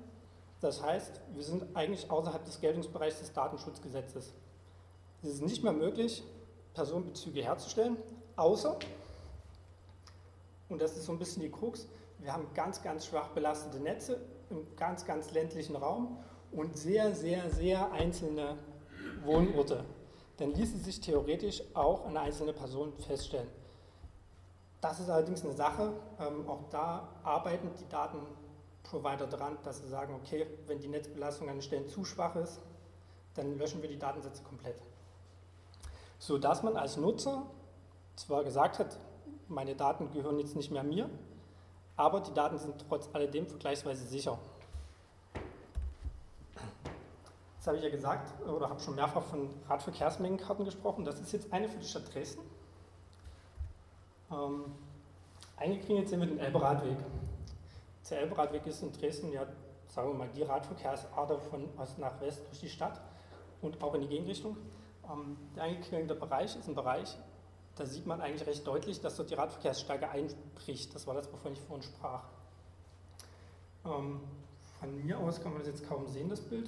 das 0.60 0.84
heißt, 0.84 1.22
wir 1.34 1.44
sind 1.44 1.76
eigentlich 1.76 2.10
außerhalb 2.10 2.44
des 2.44 2.60
Geltungsbereichs 2.60 3.20
des 3.20 3.32
Datenschutzgesetzes. 3.32 4.34
Es 5.22 5.30
ist 5.30 5.42
nicht 5.42 5.64
mehr 5.64 5.72
möglich, 5.72 6.24
Personenbezüge 6.74 7.44
herzustellen, 7.44 7.98
außer, 8.36 8.78
und 10.70 10.82
das 10.82 10.98
ist 10.98 11.06
so 11.06 11.12
ein 11.12 11.20
bisschen 11.20 11.42
die 11.42 11.52
Krux, 11.52 11.88
wir 12.20 12.34
haben 12.34 12.48
ganz, 12.54 12.82
ganz 12.82 13.06
schwach 13.06 13.30
belastete 13.30 13.80
Netze 13.80 14.20
im 14.50 14.76
ganz, 14.76 15.06
ganz 15.06 15.32
ländlichen 15.32 15.76
Raum 15.76 16.18
und 16.52 16.78
sehr, 16.78 17.14
sehr, 17.14 17.50
sehr 17.50 17.92
einzelne 17.92 18.58
Wohnorte. 19.24 19.84
Dann 20.38 20.54
ließe 20.54 20.78
sich 20.78 21.00
theoretisch 21.00 21.62
auch 21.74 22.06
eine 22.06 22.22
einzelne 22.22 22.54
Person 22.54 22.94
feststellen. 22.94 23.50
Das 24.82 25.00
ist 25.00 25.10
allerdings 25.10 25.44
eine 25.44 25.54
Sache, 25.54 25.94
ähm, 26.20 26.48
auch 26.48 26.64
da 26.70 27.10
arbeiten 27.24 27.72
die 27.80 27.88
Daten 27.90 28.20
Provider 28.84 29.28
dran, 29.28 29.58
dass 29.64 29.80
sie 29.82 29.88
sagen, 29.88 30.16
okay, 30.16 30.48
wenn 30.68 30.80
die 30.80 30.88
Netzbelastung 30.88 31.50
an 31.50 31.58
den 31.58 31.62
Stellen 31.62 31.88
zu 31.88 32.06
schwach 32.06 32.36
ist, 32.36 32.62
dann 33.34 33.58
löschen 33.58 33.82
wir 33.82 33.90
die 33.90 34.00
Datensätze 34.00 34.44
komplett. 34.44 34.82
So 36.20 36.38
dass 36.38 36.64
man 36.64 36.78
als 36.78 36.98
Nutzer 36.98 37.44
zwar 38.16 38.44
gesagt 38.44 38.80
hat, 38.80 38.98
meine 39.50 39.76
Daten 39.76 40.12
gehören 40.12 40.40
jetzt 40.40 40.56
nicht 40.56 40.72
mehr 40.72 40.84
mir, 40.84 41.10
aber 41.96 42.22
die 42.22 42.34
Daten 42.34 42.58
sind 42.58 42.76
trotz 42.88 43.10
alledem 43.14 43.48
vergleichsweise 43.48 44.06
sicher. 44.06 44.38
Das 47.58 47.68
habe 47.68 47.78
ich 47.78 47.84
ja 47.84 47.90
gesagt, 47.90 48.48
oder 48.48 48.70
habe 48.70 48.80
schon 48.80 48.96
mehrfach 48.96 49.24
von 49.24 49.50
Radverkehrsmengenkarten 49.68 50.64
gesprochen. 50.64 51.04
Das 51.04 51.20
ist 51.20 51.34
jetzt 51.34 51.52
eine 51.52 51.68
für 51.68 51.80
die 51.80 51.86
Stadt 51.86 52.14
Dresden. 52.14 52.42
Ähm, 54.32 54.66
eingekringelt 55.58 56.08
sind 56.08 56.22
wir 56.22 56.28
den 56.28 56.40
Elberadweg. 56.40 56.98
Der 58.10 58.22
Elberadweg 58.22 58.66
ist 58.68 58.84
in 58.84 58.94
Dresden 58.94 59.34
ja, 59.34 59.46
sagen 59.90 60.10
wir 60.10 60.14
mal, 60.14 60.30
die 60.34 60.44
Radverkehrsader 60.44 61.40
von 61.40 61.68
Ost 61.78 62.00
nach 62.00 62.22
West 62.22 62.48
durch 62.48 62.60
die 62.60 62.70
Stadt 62.70 63.02
und 63.62 63.84
auch 63.84 63.94
in 63.96 64.02
die 64.02 64.08
Gegenrichtung. 64.08 64.56
Ähm, 65.12 65.36
der 65.56 65.64
eingeklingelte 65.64 66.16
Bereich 66.16 66.56
ist 66.56 66.70
ein 66.70 66.76
Bereich, 66.76 67.18
da 67.78 67.86
sieht 67.86 68.06
man 68.06 68.22
eigentlich 68.22 68.48
recht 68.48 68.66
deutlich, 68.66 69.02
dass 69.02 69.16
dort 69.16 69.30
die 69.30 69.36
Radverkehrsstärke 69.36 70.10
einbricht. 70.10 70.94
Das 70.94 71.08
war 71.08 71.14
das, 71.14 71.32
wovon 71.32 71.54
ich 71.54 71.62
vorhin 71.62 71.84
sprach. 71.84 72.24
Ähm, 73.86 74.22
von 74.80 75.06
mir 75.06 75.20
aus 75.20 75.42
kann 75.42 75.54
man 75.54 75.62
das 75.62 75.70
jetzt 75.70 75.88
kaum 75.88 76.08
sehen, 76.08 76.30
das 76.30 76.42
Bild. 76.42 76.68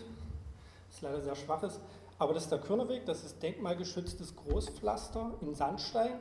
Das 0.87 0.95
ist 0.95 1.01
leider 1.01 1.21
sehr 1.21 1.35
schwaches. 1.35 1.79
Aber 2.17 2.33
das 2.33 2.43
ist 2.43 2.51
der 2.51 2.59
Körnerweg, 2.59 3.05
das 3.05 3.23
ist 3.23 3.41
denkmalgeschütztes 3.41 4.35
Großpflaster 4.35 5.35
in 5.41 5.55
Sandstein 5.55 6.19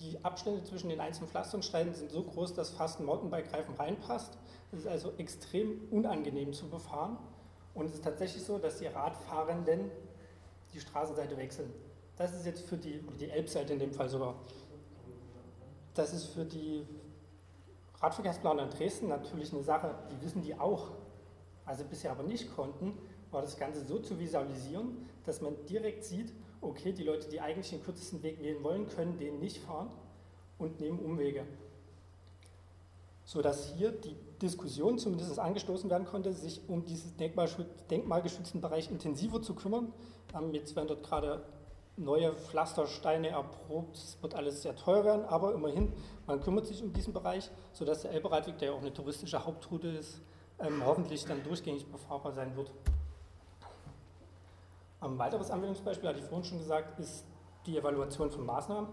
die 0.00 0.22
Abstände 0.22 0.62
zwischen 0.64 0.90
den 0.90 1.00
einzelnen 1.00 1.28
Pflastersteinen 1.28 1.94
sind 1.94 2.10
so 2.10 2.22
groß, 2.22 2.54
dass 2.54 2.70
fast 2.70 3.00
ein 3.00 3.06
Mountainbike-Reifen 3.06 3.74
reinpasst. 3.74 4.36
Es 4.72 4.80
ist 4.80 4.86
also 4.86 5.12
extrem 5.16 5.88
unangenehm 5.90 6.52
zu 6.52 6.68
befahren. 6.68 7.16
Und 7.74 7.86
es 7.86 7.94
ist 7.94 8.04
tatsächlich 8.04 8.44
so, 8.44 8.58
dass 8.58 8.78
die 8.78 8.86
Radfahrenden 8.86 9.90
die 10.72 10.80
Straßenseite 10.80 11.36
wechseln. 11.36 11.72
Das 12.16 12.34
ist 12.34 12.46
jetzt 12.46 12.62
für 12.62 12.76
die, 12.76 13.00
die 13.20 13.30
Elbseite 13.30 13.74
in 13.74 13.78
dem 13.78 13.92
Fall 13.92 14.08
sogar, 14.08 14.36
das 15.94 16.14
ist 16.14 16.26
für 16.26 16.44
die 16.44 16.86
Radverkehrsplaner 18.00 18.64
in 18.64 18.70
Dresden 18.70 19.08
natürlich 19.08 19.52
eine 19.52 19.62
Sache, 19.62 19.94
die 20.10 20.24
wissen 20.24 20.42
die 20.42 20.58
auch. 20.58 20.90
Also 21.64 21.84
bisher 21.84 22.12
aber 22.12 22.22
nicht 22.22 22.54
konnten, 22.54 22.96
war 23.30 23.42
das 23.42 23.58
Ganze 23.58 23.84
so 23.84 23.98
zu 23.98 24.18
visualisieren, 24.18 25.08
dass 25.24 25.40
man 25.40 25.54
direkt 25.66 26.04
sieht, 26.04 26.32
okay, 26.60 26.92
die 26.92 27.02
Leute, 27.02 27.28
die 27.28 27.40
eigentlich 27.40 27.70
den 27.70 27.82
kürzesten 27.82 28.22
Weg 28.22 28.40
wählen 28.40 28.62
wollen, 28.62 28.88
können 28.88 29.18
den 29.18 29.40
nicht 29.40 29.58
fahren 29.58 29.90
und 30.58 30.80
nehmen 30.80 30.98
Umwege. 30.98 31.44
Sodass 33.24 33.74
hier 33.74 33.90
die 33.90 34.16
Diskussion 34.40 34.98
zumindest 34.98 35.38
angestoßen 35.38 35.90
werden 35.90 36.06
konnte, 36.06 36.32
sich 36.32 36.60
um 36.68 36.84
diesen 36.84 37.16
denkmalgeschützten 37.16 38.60
Bereich 38.60 38.90
intensiver 38.90 39.42
zu 39.42 39.54
kümmern. 39.54 39.92
Ähm, 40.34 40.54
jetzt 40.54 40.76
werden 40.76 40.88
dort 40.88 41.02
gerade 41.02 41.42
neue 41.96 42.32
Pflastersteine 42.34 43.28
erprobt. 43.28 43.96
Es 43.96 44.18
wird 44.22 44.34
alles 44.34 44.62
sehr 44.62 44.76
teuer 44.76 45.04
werden, 45.04 45.24
aber 45.24 45.54
immerhin, 45.54 45.92
man 46.26 46.40
kümmert 46.40 46.66
sich 46.66 46.82
um 46.82 46.92
diesen 46.92 47.12
Bereich, 47.12 47.50
sodass 47.72 48.02
der 48.02 48.12
Elberadweg, 48.12 48.58
der 48.58 48.68
ja 48.68 48.74
auch 48.74 48.80
eine 48.80 48.92
touristische 48.92 49.44
Hauptroute 49.44 49.88
ist, 49.88 50.20
ähm, 50.58 50.82
hoffentlich 50.84 51.24
dann 51.24 51.42
durchgängig 51.42 51.86
befahrbar 51.90 52.32
sein 52.32 52.56
wird. 52.56 52.70
Ein 55.00 55.18
weiteres 55.18 55.50
Anwendungsbeispiel, 55.50 56.08
hatte 56.08 56.18
ich 56.18 56.24
vorhin 56.24 56.44
schon 56.44 56.58
gesagt, 56.58 56.98
ist 56.98 57.24
die 57.66 57.76
Evaluation 57.76 58.30
von 58.30 58.46
Maßnahmen. 58.46 58.90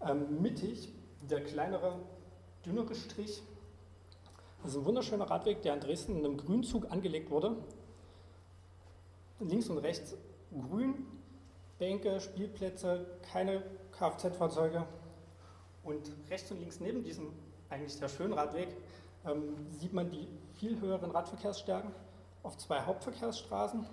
Ähm, 0.00 0.42
mittig 0.42 0.92
der 1.22 1.42
kleinere, 1.42 1.98
dünnere 2.64 2.94
Strich. 2.94 3.42
Das 4.62 4.72
ist 4.72 4.78
ein 4.78 4.84
wunderschöner 4.84 5.30
Radweg, 5.30 5.62
der 5.62 5.74
in 5.74 5.80
Dresden 5.80 6.16
in 6.16 6.24
einem 6.24 6.36
Grünzug 6.36 6.90
angelegt 6.90 7.30
wurde. 7.30 7.56
Links 9.40 9.68
und 9.68 9.78
rechts 9.78 10.16
grün, 10.70 11.06
Bänke, 11.78 12.20
Spielplätze, 12.20 13.06
keine 13.32 13.62
Kfz-Fahrzeuge. 13.92 14.86
Und 15.82 16.10
rechts 16.30 16.50
und 16.50 16.60
links 16.60 16.80
neben 16.80 17.02
diesem 17.02 17.32
eigentlich 17.68 17.94
sehr 17.94 18.08
schönen 18.08 18.32
Radweg 18.32 18.68
ähm, 19.26 19.54
sieht 19.70 19.92
man 19.92 20.10
die 20.10 20.28
viel 20.58 20.80
höheren 20.80 21.10
Radverkehrsstärken 21.10 21.90
auf 22.42 22.56
zwei 22.58 22.80
Hauptverkehrsstraßen 22.82 23.86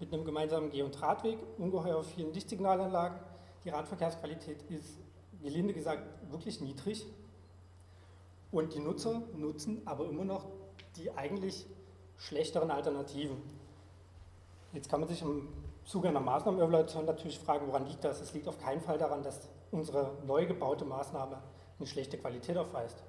mit 0.00 0.12
einem 0.12 0.24
gemeinsamen 0.24 0.70
Geh- 0.70 0.82
und 0.82 1.00
Radweg, 1.00 1.38
ungeheuer 1.58 2.02
vielen 2.04 2.32
Lichtsignalanlagen. 2.32 3.18
Die 3.64 3.70
Radverkehrsqualität 3.70 4.62
ist, 4.70 4.98
gelinde 5.42 5.74
gesagt, 5.74 6.02
wirklich 6.30 6.60
niedrig. 6.60 7.04
Und 8.52 8.74
die 8.74 8.80
Nutzer 8.80 9.22
nutzen 9.34 9.82
aber 9.84 10.08
immer 10.08 10.24
noch 10.24 10.46
die 10.96 11.10
eigentlich 11.12 11.66
schlechteren 12.16 12.70
Alternativen. 12.70 13.36
Jetzt 14.72 14.88
kann 14.88 15.00
man 15.00 15.08
sich 15.08 15.22
im 15.22 15.48
Zuge 15.86 16.08
einer 16.08 16.20
Maßnahmenevaluation 16.20 17.04
natürlich 17.04 17.38
fragen, 17.38 17.68
woran 17.68 17.86
liegt 17.86 18.02
das? 18.02 18.20
Es 18.20 18.34
liegt 18.34 18.48
auf 18.48 18.58
keinen 18.58 18.80
Fall 18.80 18.98
daran, 18.98 19.22
dass 19.22 19.48
unsere 19.70 20.10
neu 20.26 20.44
gebaute 20.44 20.84
Maßnahme 20.84 21.38
eine 21.78 21.86
schlechte 21.86 22.18
Qualität 22.18 22.58
aufweist. 22.58 23.02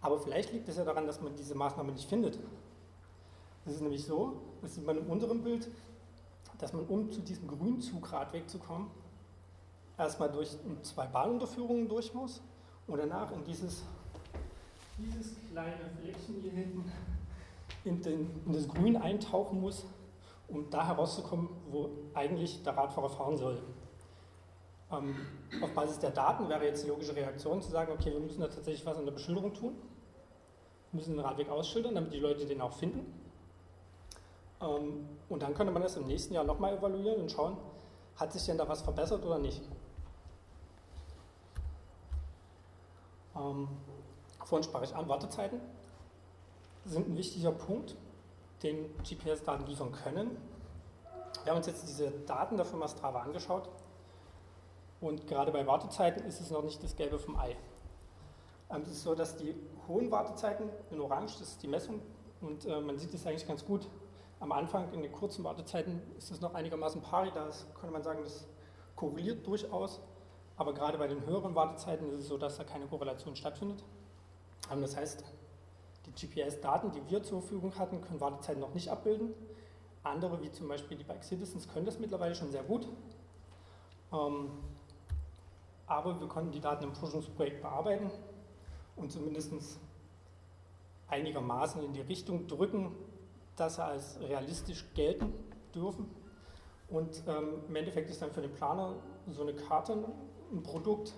Aber 0.00 0.18
vielleicht 0.20 0.52
liegt 0.52 0.68
es 0.68 0.76
ja 0.76 0.84
daran, 0.84 1.06
dass 1.06 1.20
man 1.20 1.34
diese 1.34 1.56
Maßnahme 1.56 1.90
nicht 1.90 2.08
findet. 2.08 2.38
Es 3.66 3.74
ist 3.74 3.80
nämlich 3.82 4.04
so, 4.04 4.40
das 4.62 4.76
sieht 4.76 4.86
man 4.86 4.98
in 4.98 5.06
unserem 5.06 5.42
Bild, 5.42 5.68
dass 6.58 6.72
man, 6.72 6.86
um 6.86 7.10
zu 7.10 7.20
diesem 7.20 7.48
Grünzugradweg 7.48 8.48
zu 8.48 8.58
kommen, 8.58 8.90
erstmal 9.98 10.30
durch 10.30 10.56
zwei 10.82 11.06
Bahnunterführungen 11.06 11.88
durch 11.88 12.14
muss 12.14 12.40
und 12.86 12.98
danach 12.98 13.32
in 13.32 13.44
dieses, 13.44 13.82
dieses 14.98 15.34
kleine 15.50 15.90
Fleckchen 16.00 16.40
hier 16.42 16.52
hinten 16.52 16.92
in, 17.84 18.00
den, 18.00 18.30
in 18.46 18.52
das 18.52 18.68
Grün 18.68 18.96
eintauchen 18.96 19.60
muss, 19.60 19.84
um 20.50 20.70
da 20.70 20.86
herauszukommen, 20.86 21.48
wo 21.70 21.90
eigentlich 22.14 22.62
der 22.62 22.76
Radfahrer 22.76 23.08
fahren 23.08 23.36
soll. 23.36 23.62
Ähm, 24.92 25.14
auf 25.62 25.72
Basis 25.72 25.98
der 25.98 26.10
Daten 26.10 26.48
wäre 26.48 26.64
jetzt 26.64 26.84
die 26.84 26.88
logische 26.88 27.14
Reaktion 27.14 27.62
zu 27.62 27.70
sagen, 27.70 27.92
okay, 27.92 28.12
wir 28.12 28.20
müssen 28.20 28.40
da 28.40 28.48
tatsächlich 28.48 28.84
was 28.84 28.96
an 28.96 29.04
der 29.04 29.12
Beschilderung 29.12 29.54
tun, 29.54 29.74
wir 30.90 30.98
müssen 30.98 31.16
den 31.16 31.20
Radweg 31.20 31.48
ausschildern, 31.48 31.94
damit 31.94 32.12
die 32.12 32.18
Leute 32.18 32.46
den 32.46 32.60
auch 32.60 32.72
finden. 32.72 33.06
Ähm, 34.60 35.08
und 35.28 35.42
dann 35.42 35.54
könnte 35.54 35.72
man 35.72 35.82
das 35.82 35.96
im 35.96 36.06
nächsten 36.06 36.34
Jahr 36.34 36.44
nochmal 36.44 36.76
evaluieren 36.76 37.20
und 37.20 37.30
schauen, 37.30 37.56
hat 38.16 38.32
sich 38.32 38.44
denn 38.44 38.58
da 38.58 38.68
was 38.68 38.82
verbessert 38.82 39.24
oder 39.24 39.38
nicht. 39.38 39.62
Ähm, 43.36 43.68
vorhin 44.44 44.64
sprach 44.64 44.82
ich 44.82 44.94
an, 44.94 45.08
Wartezeiten 45.08 45.60
sind 46.84 47.08
ein 47.08 47.16
wichtiger 47.16 47.52
Punkt. 47.52 47.96
Den 48.62 48.94
GPS-Daten 49.02 49.66
liefern 49.66 49.92
können. 49.92 50.36
Wir 51.44 51.52
haben 51.52 51.58
uns 51.58 51.66
jetzt 51.66 51.88
diese 51.88 52.10
Daten 52.10 52.56
der 52.56 52.66
Firma 52.66 52.86
Strava 52.88 53.20
angeschaut 53.20 53.68
und 55.00 55.26
gerade 55.26 55.50
bei 55.52 55.66
Wartezeiten 55.66 56.24
ist 56.24 56.40
es 56.40 56.50
noch 56.50 56.62
nicht 56.62 56.82
das 56.82 56.96
Gelbe 56.96 57.18
vom 57.18 57.38
Ei. 57.38 57.56
Ähm, 58.70 58.82
es 58.82 58.88
ist 58.88 59.02
so, 59.02 59.14
dass 59.14 59.36
die 59.36 59.54
hohen 59.88 60.10
Wartezeiten 60.10 60.68
in 60.90 61.00
Orange, 61.00 61.38
das 61.38 61.48
ist 61.48 61.62
die 61.62 61.68
Messung 61.68 62.02
und 62.40 62.66
äh, 62.66 62.80
man 62.80 62.98
sieht 62.98 63.14
es 63.14 63.26
eigentlich 63.26 63.46
ganz 63.46 63.64
gut. 63.64 63.88
Am 64.40 64.52
Anfang 64.52 64.92
in 64.92 65.02
den 65.02 65.12
kurzen 65.12 65.44
Wartezeiten 65.44 66.00
ist 66.16 66.30
es 66.30 66.40
noch 66.40 66.54
einigermaßen 66.54 67.00
pari, 67.02 67.30
da 67.32 67.48
könnte 67.74 67.92
man 67.92 68.02
sagen, 68.02 68.20
das 68.22 68.46
korreliert 68.96 69.46
durchaus, 69.46 70.00
aber 70.56 70.74
gerade 70.74 70.98
bei 70.98 71.08
den 71.08 71.24
höheren 71.24 71.54
Wartezeiten 71.54 72.10
ist 72.10 72.20
es 72.20 72.28
so, 72.28 72.36
dass 72.36 72.58
da 72.58 72.64
keine 72.64 72.86
Korrelation 72.86 73.36
stattfindet. 73.36 73.82
Ähm, 74.70 74.82
das 74.82 74.96
heißt, 74.96 75.24
die 76.16 76.26
GPS-Daten, 76.26 76.92
die 76.92 77.10
wir 77.10 77.22
zur 77.22 77.40
Verfügung 77.40 77.78
hatten, 77.78 78.00
können 78.00 78.20
Wartezeiten 78.20 78.60
noch 78.60 78.74
nicht 78.74 78.88
abbilden. 78.88 79.34
Andere, 80.02 80.42
wie 80.42 80.50
zum 80.50 80.68
Beispiel 80.68 80.96
die 80.96 81.04
Bike 81.04 81.24
Citizens, 81.24 81.68
können 81.68 81.86
das 81.86 81.98
mittlerweile 81.98 82.34
schon 82.34 82.50
sehr 82.50 82.62
gut. 82.62 82.88
Ähm, 84.12 84.50
aber 85.86 86.18
wir 86.20 86.28
konnten 86.28 86.52
die 86.52 86.60
Daten 86.60 86.84
im 86.84 86.94
Forschungsprojekt 86.94 87.60
bearbeiten 87.60 88.10
und 88.96 89.10
zumindest 89.10 89.52
einigermaßen 91.08 91.82
in 91.82 91.92
die 91.92 92.00
Richtung 92.00 92.46
drücken, 92.46 92.94
dass 93.56 93.76
sie 93.76 93.84
als 93.84 94.20
realistisch 94.20 94.86
gelten 94.94 95.32
dürfen. 95.74 96.08
Und 96.88 97.22
ähm, 97.26 97.62
im 97.68 97.76
Endeffekt 97.76 98.10
ist 98.10 98.22
dann 98.22 98.30
für 98.30 98.40
den 98.40 98.52
Planer 98.52 98.94
so 99.28 99.42
eine 99.42 99.54
Karte 99.54 100.04
ein 100.52 100.62
Produkt, 100.62 101.12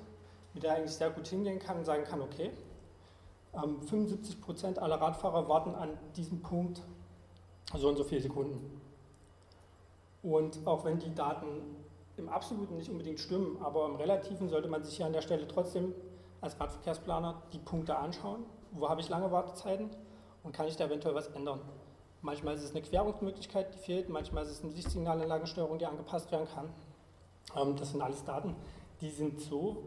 mit 0.55 0.63
der 0.63 0.73
er 0.73 0.77
eigentlich 0.79 0.93
sehr 0.95 1.11
gut 1.11 1.27
hingehen 1.29 1.59
kann 1.59 1.79
und 1.79 1.85
sagen 1.85 2.05
kann, 2.05 2.21
okay, 2.21 2.51
75 3.53 4.35
ähm, 4.35 4.41
Prozent 4.41 4.79
aller 4.79 5.01
Radfahrer 5.01 5.49
warten 5.49 5.75
an 5.75 5.99
diesem 6.17 6.41
Punkt 6.41 6.83
so 7.75 7.89
und 7.89 7.97
so 7.97 8.05
viele 8.05 8.21
Sekunden. 8.21 8.81
Und 10.23 10.67
auch 10.67 10.85
wenn 10.85 10.99
die 10.99 11.15
Daten 11.15 11.47
im 12.17 12.29
Absoluten 12.29 12.77
nicht 12.77 12.91
unbedingt 12.91 13.21
stimmen, 13.21 13.59
aber 13.61 13.87
im 13.87 13.97
Relativen 13.97 14.49
sollte 14.49 14.69
man 14.69 14.85
sich 14.85 14.97
hier 14.97 15.07
an 15.07 15.13
der 15.13 15.23
Stelle 15.23 15.47
trotzdem 15.49 15.95
als 16.41 16.59
Radverkehrsplaner 16.61 17.43
die 17.53 17.59
Punkte 17.59 17.97
anschauen. 17.97 18.45
Wo 18.73 18.89
habe 18.89 19.01
ich 19.01 19.09
lange 19.09 19.31
Wartezeiten 19.31 19.91
und 20.43 20.53
kann 20.53 20.67
ich 20.67 20.77
da 20.77 20.85
eventuell 20.87 21.15
was 21.15 21.29
ändern? 21.29 21.61
Manchmal 22.21 22.55
ist 22.55 22.63
es 22.63 22.71
eine 22.71 22.83
Querungsmöglichkeit, 22.83 23.75
die 23.75 23.79
fehlt, 23.79 24.09
manchmal 24.09 24.45
ist 24.45 24.51
es 24.51 24.63
eine 24.63 24.73
Lichtsignalanlagensteuerung, 24.73 25.79
die 25.79 25.87
angepasst 25.87 26.31
werden 26.31 26.47
kann. 26.55 26.69
Ähm, 27.57 27.77
das 27.77 27.91
sind 27.91 28.01
alles 28.01 28.25
Daten, 28.25 28.55
die 29.01 29.11
sind 29.11 29.41
so 29.41 29.85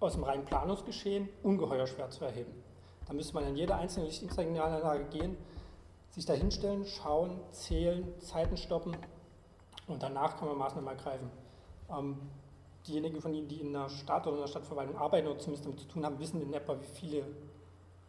aus 0.00 0.14
dem 0.14 0.24
reinen 0.24 0.44
Planungsgeschehen 0.44 1.28
ungeheuer 1.42 1.86
schwer 1.86 2.10
zu 2.10 2.24
erheben. 2.24 2.52
Da 3.06 3.12
müsste 3.12 3.34
man 3.34 3.44
an 3.44 3.56
jede 3.56 3.74
einzelne 3.74 4.06
Lichtsignalanlage 4.06 5.04
gehen, 5.04 5.36
sich 6.10 6.24
da 6.24 6.32
hinstellen, 6.32 6.86
schauen, 6.86 7.38
zählen, 7.52 8.18
Zeiten 8.20 8.56
stoppen 8.56 8.96
und 9.86 10.02
danach 10.02 10.38
kann 10.38 10.48
man 10.48 10.58
Maßnahmen 10.58 10.88
ergreifen. 10.88 11.30
Ähm, 11.90 12.16
diejenigen 12.86 13.20
von 13.20 13.34
Ihnen, 13.34 13.48
die 13.48 13.60
in 13.60 13.72
der 13.72 13.88
Stadt 13.88 14.26
oder 14.26 14.36
in 14.36 14.42
der 14.42 14.48
Stadtverwaltung 14.48 14.96
arbeiten 14.96 15.28
oder 15.28 15.38
zumindest 15.38 15.66
damit 15.66 15.80
zu 15.80 15.88
tun 15.88 16.04
haben, 16.04 16.18
wissen 16.18 16.40
in 16.40 16.52
etwa, 16.54 16.80
wie 16.80 16.86
viele 16.86 17.24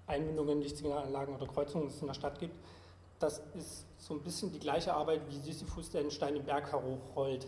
Einbindungen, 0.08 0.62
Lichtsignalanlagen 0.62 1.36
oder 1.36 1.48
Kreuzungen 1.48 1.88
es 1.88 2.00
in 2.02 2.08
der 2.08 2.14
Stadt 2.14 2.40
gibt. 2.40 2.56
Das 3.20 3.40
ist 3.54 3.86
so 3.98 4.16
ein 4.16 4.22
bisschen 4.22 4.52
die 4.52 4.60
gleiche 4.60 4.94
Arbeit, 4.94 5.22
wie 5.30 5.38
Sisyphus 5.38 5.90
den 5.92 6.10
Stein 6.10 6.34
den 6.34 6.46
Berg 6.46 6.72
herochrollt. 6.72 7.48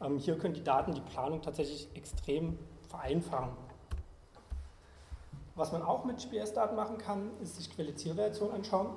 Ähm, 0.00 0.18
hier 0.18 0.38
können 0.38 0.54
die 0.54 0.62
Daten 0.62 0.94
die 0.94 1.00
Planung 1.00 1.42
tatsächlich 1.42 1.88
extrem 1.94 2.58
vereinfachen. 2.92 3.50
Was 5.54 5.72
man 5.72 5.82
auch 5.82 6.04
mit 6.04 6.18
GPS-Daten 6.18 6.76
machen 6.76 6.98
kann, 6.98 7.30
ist 7.42 7.56
sich 7.56 7.74
Quelle-Zielrelation 7.74 8.52
anschauen. 8.52 8.88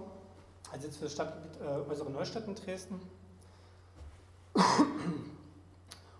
Also 0.71 0.87
jetzt 0.87 0.97
für 0.97 1.05
das 1.05 1.13
Stadtgebiet 1.13 1.59
äh, 1.61 1.89
Äußere 1.89 2.11
Neustadt 2.11 2.47
in 2.47 2.55
Dresden. 2.55 3.01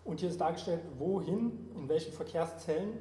Und 0.04 0.20
hier 0.20 0.30
ist 0.30 0.40
dargestellt, 0.40 0.82
wohin, 0.98 1.72
in 1.76 1.90
welche 1.90 2.12
Verkehrszellen 2.12 2.94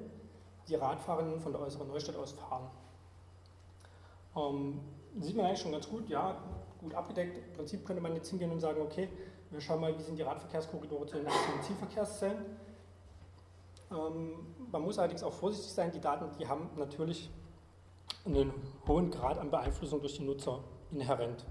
die 0.69 0.75
Radfahrerinnen 0.75 1.41
von 1.41 1.53
der 1.53 1.61
Äußeren 1.61 1.89
Neustadt 1.89 2.17
aus 2.17 2.33
fahren. 2.33 2.71
Ähm, 4.37 4.81
sieht 5.21 5.37
man 5.37 5.47
eigentlich 5.47 5.61
schon 5.61 5.73
ganz 5.73 5.89
gut, 5.89 6.09
ja, 6.09 6.37
gut 6.81 6.95
abgedeckt. 6.95 7.37
Im 7.37 7.53
Prinzip 7.53 7.85
könnte 7.85 8.03
man 8.03 8.15
jetzt 8.15 8.31
hingehen 8.31 8.51
und 8.51 8.61
sagen, 8.61 8.81
okay, 8.81 9.09
wir 9.51 9.61
schauen 9.61 9.81
mal, 9.81 9.97
wie 9.97 10.03
sind 10.03 10.17
die 10.19 10.23
Radverkehrskorridore 10.23 11.07
zu 11.07 11.19
den 11.19 11.27
Zielverkehrszellen. 11.63 12.39
Ähm, 13.95 14.33
man 14.73 14.83
muss 14.83 14.99
allerdings 14.99 15.23
auch 15.23 15.33
vorsichtig 15.33 15.73
sein, 15.73 15.93
die 15.93 16.01
Daten, 16.01 16.27
die 16.39 16.49
haben 16.49 16.69
natürlich 16.77 17.31
einen 18.25 18.53
hohen 18.87 19.11
Grad 19.11 19.39
an 19.39 19.51
Beeinflussung 19.51 20.01
durch 20.01 20.17
die 20.17 20.25
Nutzer 20.25 20.61
inhärent. 20.91 21.45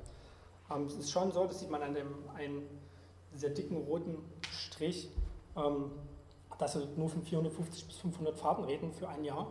Ähm, 0.71 0.86
es 0.86 0.95
ist 0.95 1.12
schon 1.12 1.32
so, 1.32 1.45
das 1.45 1.60
sieht 1.60 1.69
man 1.69 1.82
an 1.82 1.93
dem 1.93 2.08
einen 2.36 2.67
sehr 3.34 3.49
dicken 3.49 3.77
roten 3.77 4.17
Strich, 4.51 5.10
ähm, 5.56 5.91
dass 6.58 6.75
wir 6.75 6.86
nur 6.97 7.10
von 7.10 7.23
450 7.23 7.88
bis 7.88 7.97
500 7.97 8.36
Fahrten 8.38 8.63
reden 8.63 8.91
für 8.91 9.08
ein 9.08 9.23
Jahr. 9.23 9.47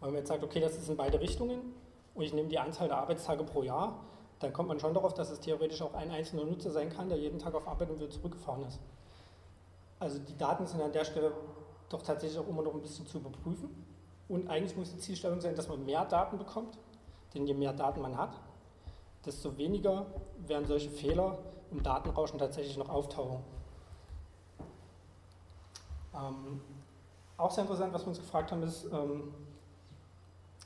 Wenn 0.00 0.10
man 0.10 0.18
jetzt 0.18 0.28
sagt, 0.28 0.44
okay, 0.44 0.60
das 0.60 0.76
ist 0.76 0.88
in 0.88 0.96
beide 0.96 1.20
Richtungen 1.20 1.74
und 2.14 2.22
ich 2.22 2.32
nehme 2.32 2.48
die 2.48 2.58
Anzahl 2.58 2.88
der 2.88 2.98
Arbeitstage 2.98 3.44
pro 3.44 3.62
Jahr, 3.62 4.04
dann 4.38 4.52
kommt 4.52 4.68
man 4.68 4.78
schon 4.78 4.92
darauf, 4.92 5.14
dass 5.14 5.30
es 5.30 5.40
theoretisch 5.40 5.80
auch 5.80 5.94
ein 5.94 6.10
einzelner 6.10 6.44
Nutzer 6.44 6.70
sein 6.70 6.90
kann, 6.90 7.08
der 7.08 7.18
jeden 7.18 7.38
Tag 7.38 7.54
auf 7.54 7.66
Arbeit 7.66 7.90
und 7.90 7.98
wieder 7.98 8.10
zurückgefahren 8.10 8.64
ist. 8.64 8.78
Also 9.98 10.18
die 10.18 10.36
Daten 10.36 10.66
sind 10.66 10.80
an 10.80 10.92
der 10.92 11.04
Stelle 11.04 11.32
doch 11.88 12.02
tatsächlich 12.02 12.38
auch 12.38 12.48
immer 12.48 12.62
noch 12.62 12.74
ein 12.74 12.82
bisschen 12.82 13.06
zu 13.06 13.18
überprüfen. 13.18 13.84
Und 14.28 14.48
eigentlich 14.48 14.76
muss 14.76 14.92
die 14.92 14.98
Zielstellung 14.98 15.40
sein, 15.40 15.54
dass 15.54 15.68
man 15.68 15.84
mehr 15.84 16.04
Daten 16.04 16.36
bekommt, 16.36 16.78
denn 17.34 17.46
je 17.46 17.54
mehr 17.54 17.72
Daten 17.72 18.00
man 18.00 18.16
hat, 18.16 18.40
desto 19.24 19.56
weniger 19.56 20.06
werden 20.38 20.66
solche 20.66 20.90
Fehler 20.90 21.38
im 21.70 21.82
Datenrauschen 21.82 22.38
tatsächlich 22.38 22.76
noch 22.76 22.88
auftauchen. 22.88 23.42
Ähm, 26.14 26.60
auch 27.36 27.50
sehr 27.50 27.62
interessant, 27.62 27.92
was 27.92 28.02
wir 28.02 28.08
uns 28.08 28.18
gefragt 28.18 28.50
haben, 28.50 28.62
ist, 28.62 28.86
ähm, 28.92 29.34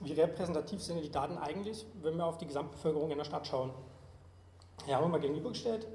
wie 0.01 0.13
repräsentativ 0.13 0.83
sind 0.83 1.03
die 1.03 1.11
Daten 1.11 1.37
eigentlich, 1.37 1.85
wenn 2.03 2.17
wir 2.17 2.25
auf 2.25 2.39
die 2.39 2.47
Gesamtbevölkerung 2.47 3.11
in 3.11 3.19
der 3.19 3.25
Stadt 3.25 3.47
schauen. 3.47 3.73
Hier 4.87 4.97
haben 4.97 5.05
wir 5.05 5.09
mal 5.09 5.21
gegenübergestellt, 5.21 5.87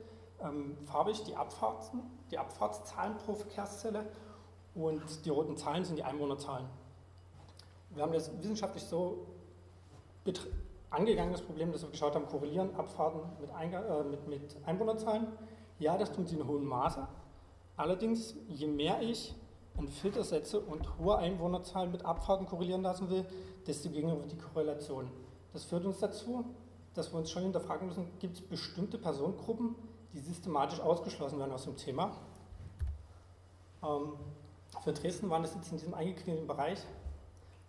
ähm, 0.42 0.78
farbig 0.86 1.24
die, 1.24 1.36
Abfahrten, 1.36 2.02
die 2.32 2.38
Abfahrtszahlen 2.38 3.18
pro 3.18 3.34
Verkehrszelle 3.34 4.06
und 4.74 5.26
die 5.26 5.30
roten 5.30 5.58
Zahlen 5.58 5.86
sind 5.86 5.98
die 5.98 6.04
Einwohnerzahlen. 6.04 6.68
Wir 7.92 8.04
haben 8.04 8.14
das 8.14 8.32
wissenschaftlich 8.42 8.84
so 8.84 9.26
angegangen, 10.90 11.32
das 11.32 11.42
Problem, 11.42 11.72
dass 11.72 11.82
wir 11.84 11.90
geschaut 11.90 12.16
haben, 12.16 12.28
korrelieren 12.28 12.76
Abfahrten 12.76 13.22
mit, 13.40 13.50
äh, 13.50 14.04
mit, 14.04 14.28
mit 14.28 14.58
Einwohnerzahlen. 14.66 15.28
Ja, 15.80 15.98
das 15.98 16.12
tun 16.12 16.26
sie 16.26 16.36
in 16.36 16.48
hohem 16.48 16.66
Maße. 16.66 17.08
Allerdings, 17.78 18.36
je 18.48 18.68
mehr 18.68 19.02
ich 19.02 19.36
einen 19.78 19.90
Filter 19.90 20.24
setze 20.24 20.60
und 20.60 20.98
hohe 21.00 21.18
Einwohnerzahlen 21.18 21.92
mit 21.92 22.06
Abfahrten 22.06 22.46
korrelieren 22.46 22.82
lassen 22.82 23.10
will, 23.10 23.26
desto 23.68 23.90
geringer 23.90 24.18
wird 24.18 24.32
die 24.32 24.38
Korrelation. 24.38 25.10
Das 25.52 25.66
führt 25.66 25.86
uns 25.86 26.00
dazu, 26.00 26.46
dass 26.94 27.12
wir 27.12 27.20
uns 27.20 27.30
schon 27.30 27.44
hinterfragen 27.44 27.88
müssen, 27.88 28.08
gibt 28.20 28.38
es 28.38 28.42
bestimmte 28.42 28.98
Personengruppen, 28.98 29.76
die 30.16 30.22
systematisch 30.22 30.80
ausgeschlossen 30.80 31.38
werden 31.38 31.52
aus 31.52 31.66
dem 31.66 31.76
Thema. 31.76 32.18
Ähm, 33.84 34.14
für 34.84 34.94
Dresden 34.94 35.30
waren 35.30 35.44
das 35.44 35.54
jetzt 35.54 35.72
in 35.72 35.78
diesem 35.78 35.94
eingeknieten 35.94 36.48
Bereich 36.48 36.80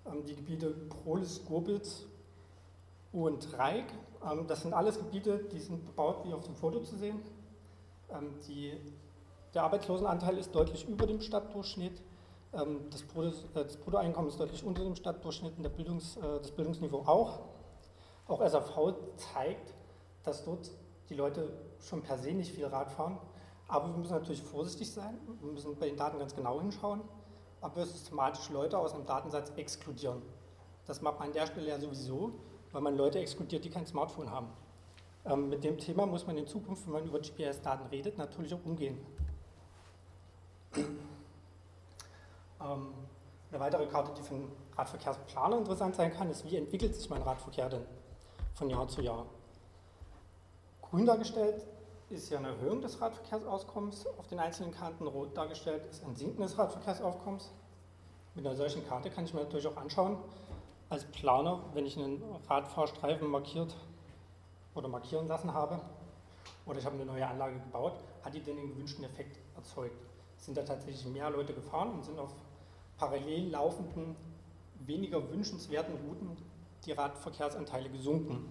ähm, 0.07 0.25
die 0.25 0.35
Gebiete 0.35 0.71
Prolis, 0.71 1.45
Gurbitz 1.45 2.07
und 3.13 3.53
Reik. 3.59 3.93
Ähm, 4.25 4.47
das 4.47 4.63
sind 4.63 4.73
alles 4.73 4.97
Gebiete, 4.99 5.41
die 5.53 5.59
sind 5.59 5.85
bebaut 5.85 6.25
wie 6.25 6.33
auf 6.33 6.45
dem 6.45 6.55
Foto 6.55 6.81
zu 6.81 6.97
sehen. 6.97 7.21
Die 8.47 8.73
der 9.57 9.65
Arbeitslosenanteil 9.65 10.37
ist 10.37 10.55
deutlich 10.55 10.87
über 10.87 11.07
dem 11.07 11.21
Stadtdurchschnitt. 11.21 11.99
Äh, 12.53 12.65
das 12.91 13.03
Bruttoeinkommen 13.79 14.29
ist 14.29 14.39
deutlich 14.39 14.63
unter 14.63 14.85
dem 14.85 14.95
Stadtdurchschnitt 14.95 15.55
und 15.57 15.77
Bildungs, 15.77 16.19
äh, 16.19 16.39
das 16.39 16.51
Bildungsniveau 16.53 16.99
auch. 17.07 17.41
Auch 18.29 18.47
SAV 18.47 18.95
zeigt, 19.17 19.73
dass 20.25 20.45
dort 20.45 20.71
die 21.09 21.14
Leute 21.14 21.49
schon 21.81 22.03
per 22.03 22.19
se 22.19 22.33
nicht 22.33 22.53
viel 22.55 22.66
Rad 22.66 22.90
fahren. 22.90 23.19
Aber 23.69 23.88
wir 23.88 23.97
müssen 23.97 24.12
natürlich 24.12 24.42
vorsichtig 24.42 24.92
sein. 24.92 25.19
Wir 25.40 25.53
müssen 25.53 25.77
bei 25.77 25.87
den 25.88 25.97
Daten 25.97 26.19
ganz 26.19 26.35
genau 26.35 26.61
hinschauen, 26.61 27.01
ob 27.61 27.77
wir 27.77 27.85
systematisch 27.85 28.49
Leute 28.51 28.79
aus 28.79 28.95
einem 28.95 29.07
Datensatz 29.07 29.53
exkludieren. 29.57 30.23
Das 30.87 31.03
macht 31.03 31.19
man 31.19 31.29
an 31.29 31.35
der 31.35 31.47
Stelle 31.47 31.69
ja 31.69 31.79
sowieso, 31.79 32.33
weil 32.73 32.81
man 32.81 32.97
Leute 32.97 33.19
exkludiert, 33.19 33.64
die 33.64 33.71
kein 33.71 33.87
Smartphone 33.87 34.31
haben. 34.31 34.49
Ähm, 35.25 35.49
mit 35.49 35.64
dem 35.64 35.79
Thema 35.79 36.07
muss 36.07 36.27
man 36.27 36.37
in 36.37 36.47
Zukunft, 36.47 36.87
wenn 36.87 36.92
man 36.92 37.05
über 37.05 37.19
GPS-Daten 37.19 37.88
redet, 37.88 38.16
natürlich 38.19 38.55
auch 38.55 38.64
umgehen. 38.64 39.05
Ähm, 40.77 40.87
eine 43.51 43.61
weitere 43.61 43.87
Karte, 43.87 44.12
die 44.16 44.23
für 44.23 44.35
einen 44.35 44.53
Radverkehrsplaner 44.77 45.59
interessant 45.59 45.97
sein 45.97 46.12
kann, 46.12 46.31
ist, 46.31 46.45
wie 46.45 46.57
entwickelt 46.57 46.95
sich 46.95 47.11
mein 47.11 47.23
Radverkehr 47.23 47.69
denn 47.69 47.85
von 48.55 48.71
Jahr 48.71 48.87
zu 48.88 49.01
Jahr. 49.03 49.27
Grün 50.90 51.05
dargestellt 51.05 51.66
ist 52.11 52.31
ja 52.31 52.38
eine 52.38 52.49
Erhöhung 52.49 52.81
des 52.81 53.01
Radverkehrsaufkommens 53.01 54.07
auf 54.18 54.29
den 54.29 54.38
einzelnen 54.38 54.72
Kanten, 54.72 55.09
rot 55.09 55.37
dargestellt 55.37 55.85
ist 55.87 56.05
ein 56.05 56.14
Sinken 56.14 56.42
des 56.42 56.57
Radverkehrsaufkommens. 56.57 57.51
Mit 58.37 58.46
einer 58.46 58.55
solchen 58.55 58.87
Karte 58.87 59.11
kann 59.11 59.25
ich 59.25 59.35
mir 59.35 59.40
natürlich 59.40 59.66
auch 59.66 59.77
anschauen, 59.77 60.16
als 60.88 61.05
Planer, 61.07 61.64
wenn 61.75 61.87
ich 61.87 61.96
einen 61.96 62.22
Radfahrstreifen 62.49 63.29
markiert 63.29 63.75
oder 64.77 64.87
markieren 64.87 65.27
lassen 65.27 65.53
habe 65.53 65.81
oder 66.66 66.79
ich 66.79 66.87
habe 66.87 66.94
eine 66.94 67.07
neue 67.07 67.27
Anlage 67.27 67.59
gebaut, 67.59 67.94
hat 68.22 68.35
die 68.35 68.40
denn 68.40 68.57
den 68.57 68.68
gewünschten 68.68 69.03
Effekt 69.05 69.40
erzeugt? 69.57 70.01
Sind 70.37 70.57
da 70.57 70.62
tatsächlich 70.62 71.05
mehr 71.07 71.31
Leute 71.31 71.53
gefahren 71.53 71.90
und 71.90 72.05
sind 72.05 72.20
auf 72.20 72.33
parallel 72.96 73.51
laufenden, 73.51 74.14
weniger 74.85 75.29
wünschenswerten 75.33 75.94
Routen 76.07 76.37
die 76.85 76.92
Radverkehrsanteile 76.92 77.90
gesunken? 77.90 78.49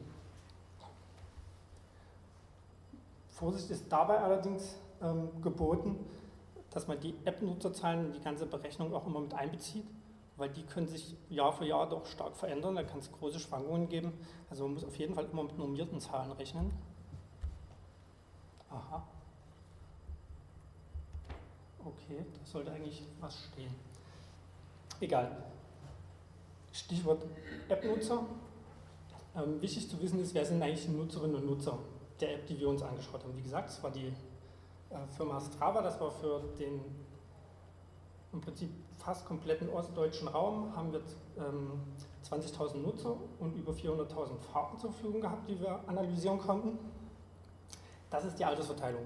Vorsicht 3.36 3.70
ist 3.70 3.92
dabei 3.92 4.20
allerdings 4.20 4.78
ähm, 5.02 5.30
geboten, 5.42 5.98
dass 6.70 6.88
man 6.88 7.00
die 7.02 7.14
App-Nutzerzahlen 7.26 8.06
in 8.06 8.12
die 8.14 8.22
ganze 8.22 8.46
Berechnung 8.46 8.94
auch 8.94 9.06
immer 9.06 9.20
mit 9.20 9.34
einbezieht, 9.34 9.86
weil 10.38 10.50
die 10.50 10.64
können 10.64 10.88
sich 10.88 11.18
Jahr 11.30 11.52
für 11.52 11.66
Jahr 11.66 11.90
doch 11.90 12.06
stark 12.06 12.38
verändern, 12.38 12.76
da 12.76 12.84
kann 12.84 13.00
es 13.00 13.12
große 13.12 13.40
Schwankungen 13.40 13.90
geben. 13.90 14.14
Also 14.50 14.64
man 14.64 14.76
muss 14.76 14.86
auf 14.86 14.96
jeden 14.98 15.14
Fall 15.14 15.26
immer 15.30 15.44
mit 15.44 15.58
normierten 15.58 16.00
Zahlen 16.00 16.32
rechnen. 16.32 16.72
Aha. 18.70 19.04
Okay, 21.84 22.26
da 22.40 22.46
sollte 22.46 22.72
eigentlich 22.72 23.06
was 23.20 23.48
stehen. 23.52 23.76
Egal. 25.02 25.44
Stichwort 26.72 27.26
App-Nutzer. 27.68 28.26
Ähm, 29.36 29.62
wichtig 29.62 29.90
zu 29.90 30.02
wissen 30.02 30.22
ist, 30.22 30.34
wer 30.34 30.46
sind 30.46 30.64
eigentlich 30.64 30.86
die 30.86 30.92
Nutzerinnen 30.92 31.36
und 31.36 31.46
Nutzer 31.48 31.78
der 32.20 32.36
App, 32.36 32.48
die 32.48 32.60
wir 32.60 32.70
uns 32.70 32.82
angeschaut 32.82 33.24
haben. 33.24 33.36
Wie 33.36 33.42
gesagt, 33.42 33.70
es 33.70 33.84
war 33.84 33.92
die 33.92 34.08
äh, 34.90 35.08
Firma 35.16 35.40
Strava, 35.42 35.82
das 35.82 36.00
war 36.00 36.12
für 36.12 36.42
den 36.60 36.82
im 38.32 38.42
Prinzip 38.42 38.70
fast 38.98 39.26
kompletten 39.26 39.70
ostdeutschen 39.70 40.28
Raum, 40.28 40.76
haben 40.76 40.92
wir 40.92 41.02
ähm, 41.38 41.80
20.000 42.30 42.78
Nutzer 42.78 43.16
und 43.40 43.56
über 43.56 43.72
400.000 43.72 44.40
Fahrten 44.52 44.78
zur 44.78 44.92
Verfügung 44.92 45.22
gehabt, 45.22 45.48
die 45.50 45.60
wir 45.60 45.80
analysieren 45.88 46.40
konnten. 46.40 46.78
Das 48.10 48.26
ist 48.26 48.38
die 48.38 48.46
Altersverteilung. 48.46 49.06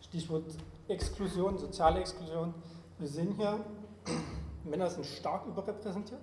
Stichwort 0.00 0.44
Exklusion, 0.88 1.58
soziale 1.58 2.00
Exklusion. 2.00 2.54
Wir 2.98 3.08
sehen 3.08 3.34
hier, 3.36 3.64
Männer 4.64 4.90
sind 4.90 5.06
stark 5.06 5.46
überrepräsentiert. 5.46 6.20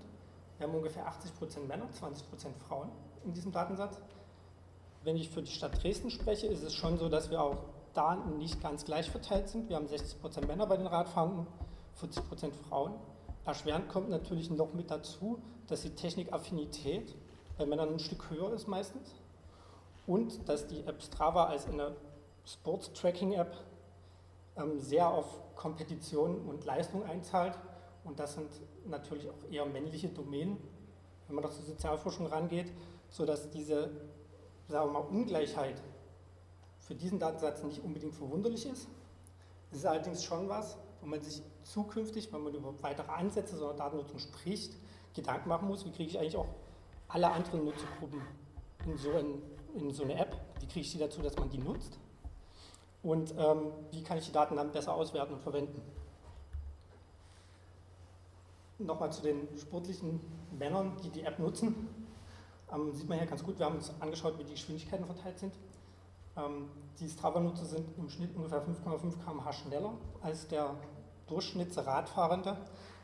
Wir 0.57 0.67
haben 0.67 0.75
ungefähr 0.75 1.05
80% 1.07 1.67
Männer, 1.67 1.87
20% 1.99 2.47
Frauen 2.67 2.89
in 3.25 3.33
diesem 3.33 3.51
Datensatz. 3.51 3.99
Wenn 5.05 5.17
ich 5.17 5.29
für 5.29 5.43
die 5.43 5.51
Stadt 5.51 5.83
Dresden 5.83 6.09
spreche, 6.09 6.47
ist 6.47 6.63
es 6.63 6.73
schon 6.73 6.97
so, 6.97 7.09
dass 7.09 7.29
wir 7.29 7.39
auch 7.39 7.57
da 7.93 8.15
nicht 8.15 8.59
ganz 8.59 8.85
gleich 8.85 9.11
verteilt 9.11 9.47
sind. 9.47 9.69
Wir 9.69 9.75
haben 9.75 9.85
60% 9.85 10.47
Männer 10.47 10.65
bei 10.65 10.77
den 10.77 10.87
Radfahrenden, 10.87 11.45
40% 12.01 12.51
Frauen. 12.67 12.95
Erschwerend 13.45 13.87
kommt 13.87 14.09
natürlich 14.09 14.49
noch 14.49 14.73
mit 14.73 14.89
dazu, 14.89 15.43
dass 15.67 15.83
die 15.83 15.91
Technikaffinität 15.91 17.13
bei 17.55 17.67
Männern 17.67 17.93
ein 17.93 17.99
Stück 17.99 18.31
höher 18.31 18.51
ist 18.51 18.67
meistens 18.67 19.13
und 20.07 20.49
dass 20.49 20.65
die 20.65 20.79
App 20.79 21.03
Strava 21.03 21.45
als 21.45 21.67
eine 21.67 21.95
Sports-Tracking-App 22.43 23.55
ähm, 24.57 24.79
sehr 24.79 25.07
auf 25.07 25.55
Kompetition 25.55 26.41
und 26.47 26.65
Leistung 26.65 27.03
einzahlt. 27.03 27.59
Und 28.05 28.19
das 28.19 28.33
sind 28.33 28.49
natürlich 28.87 29.29
auch 29.29 29.51
eher 29.51 29.67
männliche 29.67 30.09
Domänen, 30.09 30.57
wenn 31.27 31.35
man 31.35 31.43
doch 31.43 31.53
zur 31.53 31.65
Sozialforschung 31.65 32.25
rangeht, 32.25 32.71
sodass 33.09 33.51
diese 33.51 33.91
sagen 34.67 34.91
wir 34.91 34.99
mal, 34.99 35.07
Ungleichheit 35.07 35.81
für 36.79 36.95
diesen 36.95 37.19
Datensatz 37.19 37.63
nicht 37.63 37.83
unbedingt 37.83 38.15
verwunderlich 38.15 38.65
ist. 38.65 38.87
Es 39.71 39.79
ist 39.79 39.85
allerdings 39.85 40.23
schon 40.23 40.47
was, 40.47 40.77
wo 41.01 41.07
man 41.07 41.21
sich 41.21 41.41
zukünftig, 41.63 42.31
wenn 42.31 42.43
man 42.43 42.53
über 42.53 42.73
weitere 42.81 43.11
Ansätze 43.11 43.57
so 43.57 43.73
Datennutzung 43.73 44.19
spricht, 44.19 44.75
Gedanken 45.13 45.49
machen 45.49 45.67
muss, 45.67 45.85
wie 45.85 45.91
kriege 45.91 46.09
ich 46.09 46.19
eigentlich 46.19 46.37
auch 46.37 46.47
alle 47.07 47.31
anderen 47.31 47.65
Nutzergruppen 47.65 48.21
in 48.85 48.97
so, 48.97 49.11
ein, 49.11 49.41
in 49.75 49.91
so 49.91 50.03
eine 50.03 50.17
App, 50.17 50.39
wie 50.59 50.67
kriege 50.67 50.81
ich 50.81 50.91
sie 50.91 50.97
dazu, 50.97 51.21
dass 51.21 51.35
man 51.37 51.49
die 51.49 51.57
nutzt 51.57 51.97
und 53.03 53.33
ähm, 53.37 53.71
wie 53.91 54.03
kann 54.03 54.17
ich 54.17 54.25
die 54.25 54.31
Daten 54.31 54.55
dann 54.55 54.71
besser 54.71 54.93
auswerten 54.93 55.35
und 55.35 55.41
verwenden. 55.41 55.81
Nochmal 58.77 59.11
zu 59.11 59.21
den 59.21 59.47
sportlichen 59.57 60.19
Männern, 60.57 60.97
die 61.03 61.09
die 61.09 61.23
App 61.23 61.39
nutzen. 61.39 61.87
Ähm, 62.73 62.93
sieht 62.93 63.07
man 63.07 63.17
hier 63.19 63.27
ganz 63.27 63.43
gut, 63.43 63.59
wir 63.59 63.65
haben 63.65 63.75
uns 63.75 63.93
angeschaut, 63.99 64.37
wie 64.39 64.43
die 64.43 64.53
Geschwindigkeiten 64.53 65.05
verteilt 65.05 65.39
sind. 65.39 65.53
Ähm, 66.37 66.69
die 66.99 67.07
Strava-Nutzer 67.07 67.65
sind 67.65 67.97
im 67.97 68.09
Schnitt 68.09 68.35
ungefähr 68.35 68.61
5,5 68.61 69.23
km/h 69.23 69.53
schneller 69.53 69.93
als 70.21 70.47
der 70.47 70.75
Durchschnittsradfahrende. 71.27 72.57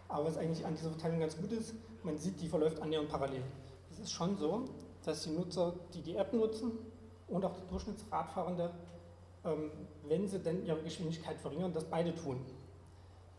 Aber 0.07 0.25
was 0.25 0.37
eigentlich 0.37 0.65
an 0.65 0.75
dieser 0.75 0.89
Verteilung 0.89 1.19
ganz 1.19 1.37
gut 1.37 1.51
ist, 1.51 1.73
man 2.03 2.17
sieht, 2.17 2.41
die 2.41 2.47
verläuft 2.47 2.81
annähernd 2.81 3.09
parallel. 3.09 3.43
Es 3.91 3.99
ist 3.99 4.11
schon 4.11 4.37
so, 4.37 4.65
dass 5.03 5.23
die 5.23 5.29
Nutzer, 5.29 5.73
die 5.93 6.01
die 6.01 6.15
App 6.15 6.33
nutzen 6.33 6.71
und 7.27 7.45
auch 7.45 7.53
der 7.53 7.65
Durchschnittsradfahrende, 7.67 8.71
ähm, 9.45 9.71
wenn 10.07 10.27
sie 10.27 10.39
denn 10.39 10.65
ihre 10.65 10.81
Geschwindigkeit 10.81 11.37
verringern, 11.37 11.73
das 11.73 11.85
beide 11.85 12.13
tun. 12.13 12.39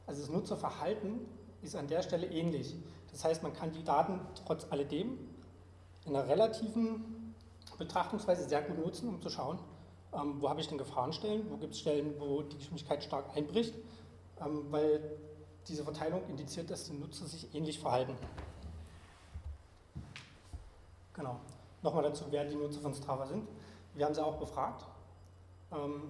Also 0.07 0.23
das 0.23 0.31
Nutzerverhalten 0.31 1.21
ist 1.63 1.77
an 1.77 1.87
der 1.89 2.03
Stelle 2.03 2.27
ähnlich. 2.27 2.75
Das 3.11 3.25
heißt, 3.25 3.43
man 3.43 3.53
kann 3.53 3.73
die 3.73 3.85
Daten 3.85 4.21
trotz 4.47 4.67
alledem 4.71 5.19
in 6.05 6.17
einer 6.17 6.29
relativen 6.29 7.35
Betrachtungsweise 7.79 8.49
sehr 8.49 8.63
gut 8.63 8.79
nutzen, 8.79 9.09
um 9.09 9.21
zu 9.21 9.31
schauen, 9.31 9.59
ähm, 10.13 10.41
wo 10.41 10.49
habe 10.49 10.61
ich 10.61 10.69
denn 10.69 10.79
Gefahrenstellen, 10.79 11.51
wo 11.51 11.57
gibt 11.57 11.75
es 11.75 11.81
Stellen, 11.81 12.15
wo 12.19 12.43
die 12.43 12.57
Geschwindigkeit 12.57 13.03
stark 13.03 13.37
einbricht, 13.37 13.75
ähm, 14.41 14.67
weil 14.71 15.19
diese 15.69 15.85
Verteilung 15.85 16.23
indiziert, 16.29 16.71
dass 16.71 16.85
die 16.85 16.93
Nutzer 16.93 17.27
sich 17.27 17.55
ähnlich 17.55 17.79
verhalten. 17.79 18.17
Genau. 21.15 21.41
Nochmal 21.83 22.05
dazu, 22.05 22.25
wer 22.31 22.45
die 22.45 22.55
Nutzer 22.55 22.81
von 22.81 22.95
Strava 22.95 23.27
sind. 23.27 23.47
Wir 23.95 24.07
haben 24.07 24.15
sie 24.15 24.25
auch 24.25 24.37
befragt. 24.37 24.85
Ähm, 25.73 26.03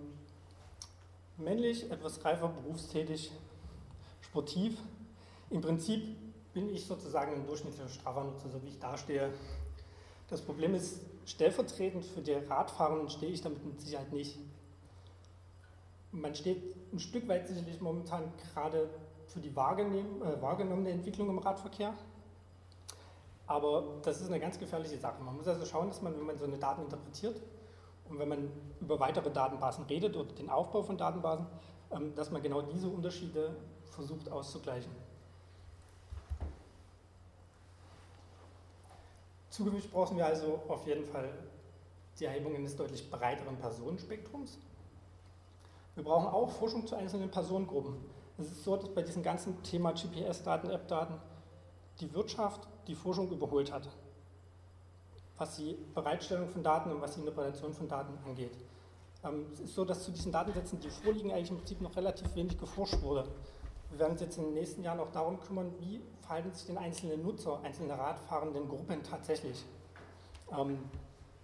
männlich, 1.36 1.90
etwas 1.90 2.24
reifer, 2.24 2.48
berufstätig, 2.48 3.32
sportiv. 4.20 4.78
Im 5.50 5.60
Prinzip 5.60 6.16
bin 6.52 6.68
ich 6.70 6.86
sozusagen 6.86 7.34
ein 7.34 7.46
durchschnittlicher 7.46 7.88
Strava-Nutzer, 7.88 8.50
so 8.50 8.62
wie 8.62 8.68
ich 8.68 8.78
dastehe. 8.78 9.32
Das 10.32 10.40
Problem 10.40 10.74
ist, 10.74 11.02
stellvertretend 11.26 12.06
für 12.06 12.22
die 12.22 12.32
Radfahrenden 12.32 13.10
stehe 13.10 13.30
ich 13.30 13.42
damit 13.42 13.62
mit 13.66 13.78
Sicherheit 13.82 14.10
nicht. 14.14 14.38
Man 16.10 16.34
steht 16.34 16.74
ein 16.90 16.98
Stück 16.98 17.28
weit 17.28 17.48
sicherlich 17.48 17.78
momentan 17.82 18.32
gerade 18.38 18.88
für 19.26 19.40
die 19.40 19.50
äh, 19.50 19.52
wahrgenommene 19.52 20.88
Entwicklung 20.88 21.28
im 21.28 21.36
Radverkehr. 21.36 21.92
Aber 23.46 24.00
das 24.04 24.22
ist 24.22 24.28
eine 24.28 24.40
ganz 24.40 24.58
gefährliche 24.58 24.96
Sache. 24.96 25.22
Man 25.22 25.36
muss 25.36 25.46
also 25.46 25.66
schauen, 25.66 25.88
dass 25.88 26.00
man, 26.00 26.16
wenn 26.16 26.24
man 26.24 26.38
so 26.38 26.46
eine 26.46 26.56
Daten 26.56 26.80
interpretiert 26.80 27.38
und 28.08 28.18
wenn 28.18 28.28
man 28.30 28.50
über 28.80 28.98
weitere 29.00 29.30
Datenbasen 29.30 29.84
redet 29.84 30.16
oder 30.16 30.32
den 30.32 30.48
Aufbau 30.48 30.82
von 30.82 30.96
Datenbasen, 30.96 31.44
ähm, 31.90 32.14
dass 32.14 32.30
man 32.30 32.40
genau 32.40 32.62
diese 32.62 32.88
Unterschiede 32.88 33.54
versucht 33.84 34.30
auszugleichen. 34.30 34.92
Zukünftig 39.52 39.90
brauchen 39.90 40.16
wir 40.16 40.24
also 40.24 40.62
auf 40.66 40.86
jeden 40.86 41.04
Fall 41.04 41.28
die 42.18 42.24
Erhebung 42.24 42.56
eines 42.56 42.74
deutlich 42.74 43.10
breiteren 43.10 43.54
Personenspektrums. 43.58 44.56
Wir 45.94 46.02
brauchen 46.02 46.28
auch 46.28 46.48
Forschung 46.48 46.86
zu 46.86 46.96
einzelnen 46.96 47.30
Personengruppen. 47.30 47.96
Es 48.38 48.46
ist 48.46 48.64
so, 48.64 48.76
dass 48.76 48.88
bei 48.88 49.02
diesem 49.02 49.22
ganzen 49.22 49.62
Thema 49.62 49.92
GPS-Daten, 49.92 50.70
App-Daten 50.70 51.20
die 52.00 52.10
Wirtschaft 52.14 52.66
die 52.86 52.94
Forschung 52.94 53.30
überholt 53.30 53.70
hat, 53.70 53.90
was 55.36 55.56
die 55.56 55.76
Bereitstellung 55.94 56.48
von 56.48 56.62
Daten 56.62 56.90
und 56.90 57.02
was 57.02 57.12
die 57.12 57.20
Interpretation 57.20 57.74
von 57.74 57.86
Daten 57.86 58.16
angeht. 58.26 58.56
Ähm, 59.22 59.44
es 59.52 59.60
ist 59.60 59.74
so, 59.74 59.84
dass 59.84 60.02
zu 60.02 60.12
diesen 60.12 60.32
Datensätzen, 60.32 60.80
die 60.80 60.88
vorliegen, 60.88 61.30
eigentlich 61.30 61.50
im 61.50 61.58
Prinzip 61.58 61.82
noch 61.82 61.94
relativ 61.94 62.34
wenig 62.34 62.56
geforscht 62.56 63.02
wurde. 63.02 63.28
Wir 63.92 63.98
werden 63.98 64.12
uns 64.12 64.22
jetzt 64.22 64.38
in 64.38 64.44
den 64.44 64.54
nächsten 64.54 64.82
Jahren 64.82 65.00
auch 65.00 65.12
darum 65.12 65.38
kümmern, 65.38 65.70
wie 65.78 66.00
verhalten 66.22 66.50
sich 66.54 66.66
denn 66.66 66.78
einzelne 66.78 67.18
Nutzer, 67.18 67.60
einzelne 67.62 67.96
radfahrenden 67.98 68.66
Gruppen 68.66 69.02
tatsächlich. 69.02 69.66
Ähm, 70.50 70.78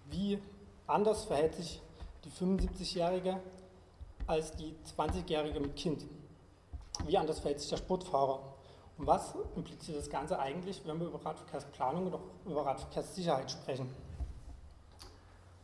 wie 0.09 0.41
anders 0.87 1.25
verhält 1.25 1.53
sich 1.53 1.79
die 2.25 2.31
75-Jährige 2.31 3.39
als 4.25 4.51
die 4.53 4.75
20-Jährige 4.97 5.59
mit 5.59 5.75
Kind? 5.75 6.05
Wie 7.05 7.15
anders 7.19 7.39
verhält 7.39 7.59
sich 7.59 7.69
der 7.69 7.77
Sportfahrer? 7.77 8.39
Und 8.97 9.05
was 9.05 9.35
impliziert 9.55 9.99
das 9.99 10.09
Ganze 10.09 10.39
eigentlich, 10.39 10.81
wenn 10.85 10.99
wir 10.99 11.05
über 11.05 11.23
Radverkehrsplanung 11.23 12.07
oder 12.07 12.19
über 12.47 12.65
Radverkehrssicherheit 12.65 13.51
sprechen? 13.51 13.93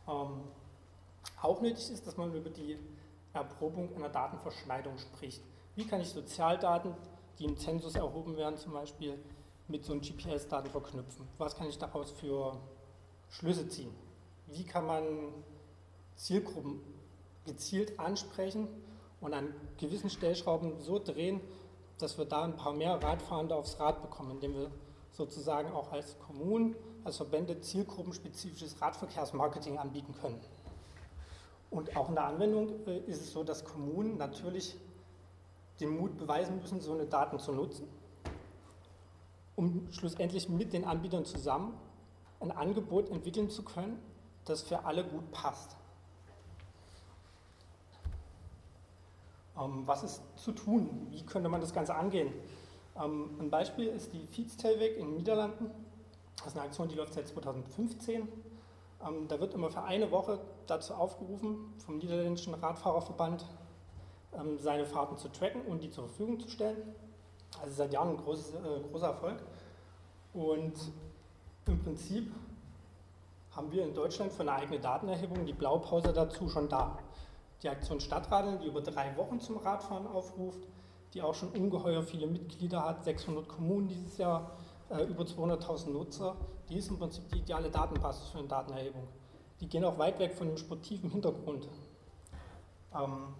Ähm, 0.06 0.40
auch 1.42 1.60
nötig 1.60 1.90
ist, 1.90 2.06
dass 2.06 2.16
man 2.16 2.32
über 2.32 2.48
die 2.48 2.78
Erprobung 3.32 3.92
einer 3.96 4.08
Datenverschneidung 4.08 4.96
spricht. 4.98 5.42
Wie 5.76 5.86
kann 5.86 6.00
ich 6.00 6.08
Sozialdaten, 6.08 6.94
die 7.38 7.44
im 7.44 7.58
Zensus 7.58 7.96
erhoben 7.96 8.38
werden, 8.38 8.56
zum 8.56 8.72
Beispiel 8.72 9.18
mit 9.68 9.84
so 9.84 9.92
einem 9.92 10.00
GPS-Daten 10.00 10.70
verknüpfen? 10.70 11.28
Was 11.36 11.54
kann 11.54 11.68
ich 11.68 11.76
daraus 11.76 12.10
für 12.12 12.56
Schlüsse 13.28 13.68
ziehen? 13.68 13.94
Wie 14.46 14.64
kann 14.64 14.86
man 14.86 15.04
Zielgruppen 16.14 16.80
gezielt 17.44 18.00
ansprechen 18.00 18.68
und 19.20 19.34
an 19.34 19.54
gewissen 19.76 20.08
Stellschrauben 20.08 20.80
so 20.80 20.98
drehen, 20.98 21.42
dass 21.98 22.16
wir 22.16 22.24
da 22.24 22.44
ein 22.44 22.56
paar 22.56 22.72
mehr 22.72 23.02
Radfahrende 23.02 23.54
aufs 23.54 23.78
Rad 23.78 24.00
bekommen, 24.00 24.30
indem 24.30 24.54
wir 24.54 24.70
sozusagen 25.12 25.70
auch 25.72 25.92
als 25.92 26.18
Kommunen, 26.20 26.74
als 27.04 27.18
Verbände 27.18 27.60
zielgruppenspezifisches 27.60 28.80
Radverkehrsmarketing 28.80 29.76
anbieten 29.76 30.14
können. 30.14 30.40
Und 31.70 31.94
auch 31.96 32.08
in 32.08 32.14
der 32.14 32.24
Anwendung 32.24 32.86
äh, 32.86 32.98
ist 33.00 33.20
es 33.20 33.32
so, 33.32 33.44
dass 33.44 33.64
Kommunen 33.64 34.16
natürlich 34.16 34.76
den 35.80 35.96
Mut 35.96 36.16
beweisen 36.16 36.60
müssen, 36.60 36.80
so 36.80 36.92
eine 36.92 37.06
Daten 37.06 37.38
zu 37.38 37.52
nutzen, 37.52 37.88
um 39.54 39.88
schlussendlich 39.90 40.48
mit 40.48 40.72
den 40.72 40.84
Anbietern 40.84 41.24
zusammen 41.24 41.74
ein 42.40 42.50
Angebot 42.50 43.10
entwickeln 43.10 43.50
zu 43.50 43.62
können, 43.62 43.98
das 44.44 44.62
für 44.62 44.84
alle 44.84 45.04
gut 45.04 45.30
passt. 45.32 45.76
Ähm, 49.58 49.82
was 49.86 50.02
ist 50.02 50.22
zu 50.36 50.52
tun? 50.52 51.06
Wie 51.10 51.24
könnte 51.24 51.48
man 51.48 51.60
das 51.60 51.72
Ganze 51.72 51.94
angehen? 51.94 52.32
Ähm, 53.02 53.30
ein 53.40 53.50
Beispiel 53.50 53.86
ist 53.88 54.12
die 54.12 54.26
Fietstelweg 54.26 54.96
in 54.96 55.06
den 55.06 55.16
Niederlanden. 55.16 55.70
Das 56.36 56.48
ist 56.48 56.56
eine 56.56 56.66
Aktion, 56.66 56.88
die 56.88 56.94
läuft 56.94 57.14
seit 57.14 57.26
2015. 57.26 58.28
Ähm, 59.06 59.28
da 59.28 59.40
wird 59.40 59.54
immer 59.54 59.70
für 59.70 59.82
eine 59.82 60.10
Woche 60.10 60.38
dazu 60.66 60.94
aufgerufen, 60.94 61.74
vom 61.78 61.98
Niederländischen 61.98 62.54
Radfahrerverband 62.54 63.46
seine 64.58 64.84
Fahrten 64.84 65.16
zu 65.16 65.28
tracken 65.28 65.62
und 65.62 65.82
die 65.82 65.90
zur 65.90 66.04
Verfügung 66.04 66.40
zu 66.40 66.48
stellen. 66.48 66.94
Also 67.62 67.74
seit 67.74 67.92
Jahren 67.92 68.10
ein 68.10 68.16
großes, 68.16 68.54
äh, 68.54 68.88
großer 68.90 69.08
Erfolg. 69.08 69.42
Und 70.34 70.74
im 71.66 71.82
Prinzip 71.82 72.32
haben 73.52 73.72
wir 73.72 73.84
in 73.84 73.94
Deutschland 73.94 74.32
für 74.32 74.42
eine 74.42 74.52
eigene 74.52 74.78
Datenerhebung 74.78 75.46
die 75.46 75.54
Blaupause 75.54 76.12
dazu 76.12 76.48
schon 76.48 76.68
da. 76.68 76.98
Die 77.62 77.68
Aktion 77.68 78.00
Stadtradeln, 78.00 78.60
die 78.60 78.66
über 78.66 78.82
drei 78.82 79.16
Wochen 79.16 79.40
zum 79.40 79.56
Radfahren 79.56 80.06
aufruft, 80.06 80.60
die 81.14 81.22
auch 81.22 81.34
schon 81.34 81.48
ungeheuer 81.50 82.02
viele 82.02 82.26
Mitglieder 82.26 82.84
hat, 82.84 83.04
600 83.04 83.48
Kommunen 83.48 83.88
dieses 83.88 84.18
Jahr, 84.18 84.50
äh, 84.90 85.02
über 85.04 85.24
200.000 85.24 85.92
Nutzer, 85.92 86.36
die 86.68 86.76
ist 86.76 86.90
im 86.90 86.98
Prinzip 86.98 87.28
die 87.30 87.38
ideale 87.38 87.70
Datenbasis 87.70 88.28
für 88.28 88.38
eine 88.38 88.48
Datenerhebung. 88.48 89.08
Die 89.60 89.68
gehen 89.68 89.84
auch 89.84 89.98
weit 89.98 90.18
weg 90.18 90.34
von 90.34 90.48
dem 90.48 90.58
sportiven 90.58 91.10
Hintergrund. 91.10 91.66
Ähm, 92.94 93.34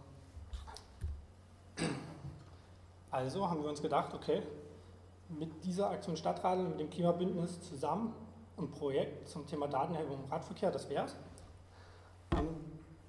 also 3.10 3.48
haben 3.48 3.62
wir 3.62 3.68
uns 3.68 3.82
gedacht, 3.82 4.14
okay, 4.14 4.42
mit 5.28 5.64
dieser 5.64 5.90
Aktion 5.90 6.16
Stadtradeln, 6.16 6.70
mit 6.70 6.80
dem 6.80 6.90
Klimabündnis 6.90 7.60
zusammen 7.62 8.14
ein 8.58 8.70
Projekt 8.70 9.28
zum 9.28 9.46
Thema 9.46 9.68
Datenerhebung 9.68 10.24
im 10.24 10.30
Radverkehr, 10.30 10.70
das 10.70 10.88
wäre 10.88 11.04
es. 11.04 11.16
Ähm, 12.36 12.48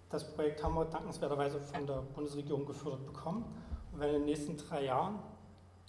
das 0.10 0.34
Projekt 0.34 0.64
haben 0.64 0.76
wir 0.76 0.86
dankenswerterweise 0.86 1.60
von 1.60 1.86
der 1.86 2.02
Bundesregierung 2.16 2.66
gefördert 2.66 3.06
bekommen 3.06 3.46
und 3.92 4.00
werden 4.00 4.16
in 4.16 4.22
den 4.22 4.26
nächsten 4.26 4.58
drei 4.58 4.86
Jahren 4.86 5.20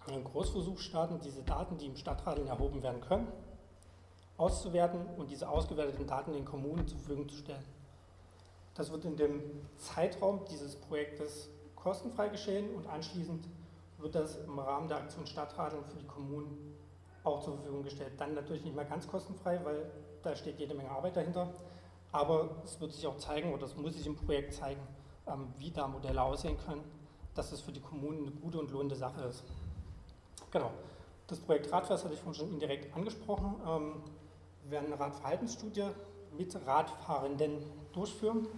einen 0.07 0.25
Großversuch 0.25 0.79
starten, 0.79 1.21
diese 1.21 1.43
Daten, 1.43 1.77
die 1.79 1.87
im 1.87 1.97
Stadtradeln 1.97 2.49
erhoben 2.49 2.83
werden 2.83 3.01
können, 3.01 3.29
auszuwerten 4.37 5.07
und 5.17 5.31
diese 5.31 5.49
ausgewerteten 5.49 6.07
Daten 6.07 6.33
den 6.33 6.45
Kommunen 6.45 6.87
zur 6.87 6.99
Verfügung 6.99 7.29
zu 7.29 7.37
stellen. 7.37 7.65
Das 8.75 8.93
wird 8.93 9.05
in 9.05 9.17
dem 9.17 9.43
Zeitraum 9.77 10.45
dieses 10.51 10.77
Projektes 10.77 11.51
kostenfrei 11.83 12.29
geschehen 12.29 12.75
und 12.75 12.87
anschließend 12.87 13.47
wird 13.99 14.15
das 14.15 14.37
im 14.45 14.59
Rahmen 14.59 14.89
der 14.89 14.99
Aktion 14.99 15.27
Stadtradeln 15.27 15.85
für 15.85 15.99
die 15.99 16.07
Kommunen 16.07 16.77
auch 17.25 17.43
zur 17.43 17.55
Verfügung 17.55 17.83
gestellt. 17.83 18.13
Dann 18.19 18.35
natürlich 18.35 18.65
nicht 18.65 18.77
mehr 18.77 18.85
ganz 18.85 19.09
kostenfrei, 19.09 19.61
weil 19.65 19.91
da 20.23 20.35
steht 20.37 20.59
jede 20.59 20.75
Menge 20.75 20.91
Arbeit 20.91 21.17
dahinter. 21.17 21.53
Aber 22.13 22.51
es 22.65 22.81
wird 22.81 22.93
sich 22.93 23.07
auch 23.07 23.19
zeigen, 23.19 23.53
oder 23.53 23.65
es 23.65 23.77
muss 23.77 23.95
sich 23.95 24.07
im 24.07 24.17
Projekt 24.17 24.55
zeigen, 24.55 24.81
ähm, 25.27 25.53
wie 25.59 25.71
da 25.71 25.87
Modelle 25.87 26.23
aussehen 26.23 26.57
können, 26.65 26.83
dass 27.35 27.53
es 27.53 27.61
für 27.61 27.73
die 27.73 27.81
Kommunen 27.81 28.23
eine 28.23 28.31
gute 28.31 28.59
und 28.59 28.71
lohnende 28.71 28.97
Sache 28.97 29.23
ist. 29.23 29.45
Genau. 30.51 30.71
Das 31.27 31.39
Projekt 31.41 31.71
Radfest 31.71 32.05
hatte 32.05 32.15
ich 32.15 32.21
vorhin 32.21 32.41
schon 32.41 32.51
indirekt 32.51 32.95
angesprochen. 32.97 33.57
Ähm, 33.67 34.03
wir 34.63 34.71
werden 34.71 34.87
eine 34.87 34.99
Radverhaltensstudie 34.99 35.89
mit 36.37 36.57
Radfahrenden 36.67 37.59
durchführen. 37.93 38.49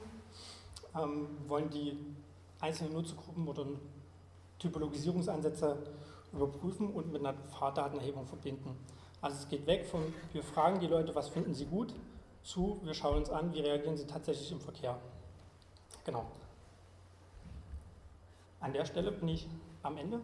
Ähm, 0.94 1.28
wollen 1.48 1.70
die 1.70 1.98
einzelnen 2.60 2.92
Nutzergruppen 2.92 3.48
oder 3.48 3.66
Typologisierungsansätze 4.58 5.78
überprüfen 6.32 6.92
und 6.92 7.12
mit 7.12 7.24
einer 7.24 7.36
Fahrdatenerhebung 7.58 8.26
verbinden. 8.26 8.76
Also 9.20 9.36
es 9.36 9.48
geht 9.48 9.66
weg 9.66 9.86
von, 9.86 10.00
wir 10.32 10.42
fragen 10.42 10.80
die 10.80 10.86
Leute, 10.86 11.14
was 11.14 11.28
finden 11.28 11.54
sie 11.54 11.66
gut, 11.66 11.94
zu, 12.42 12.80
wir 12.82 12.94
schauen 12.94 13.18
uns 13.18 13.30
an, 13.30 13.52
wie 13.52 13.60
reagieren 13.60 13.96
sie 13.96 14.06
tatsächlich 14.06 14.50
im 14.52 14.60
Verkehr. 14.60 14.98
Genau. 16.04 16.24
An 18.60 18.72
der 18.72 18.84
Stelle 18.84 19.12
bin 19.12 19.28
ich 19.28 19.46
am 19.82 19.96
Ende. 19.96 20.20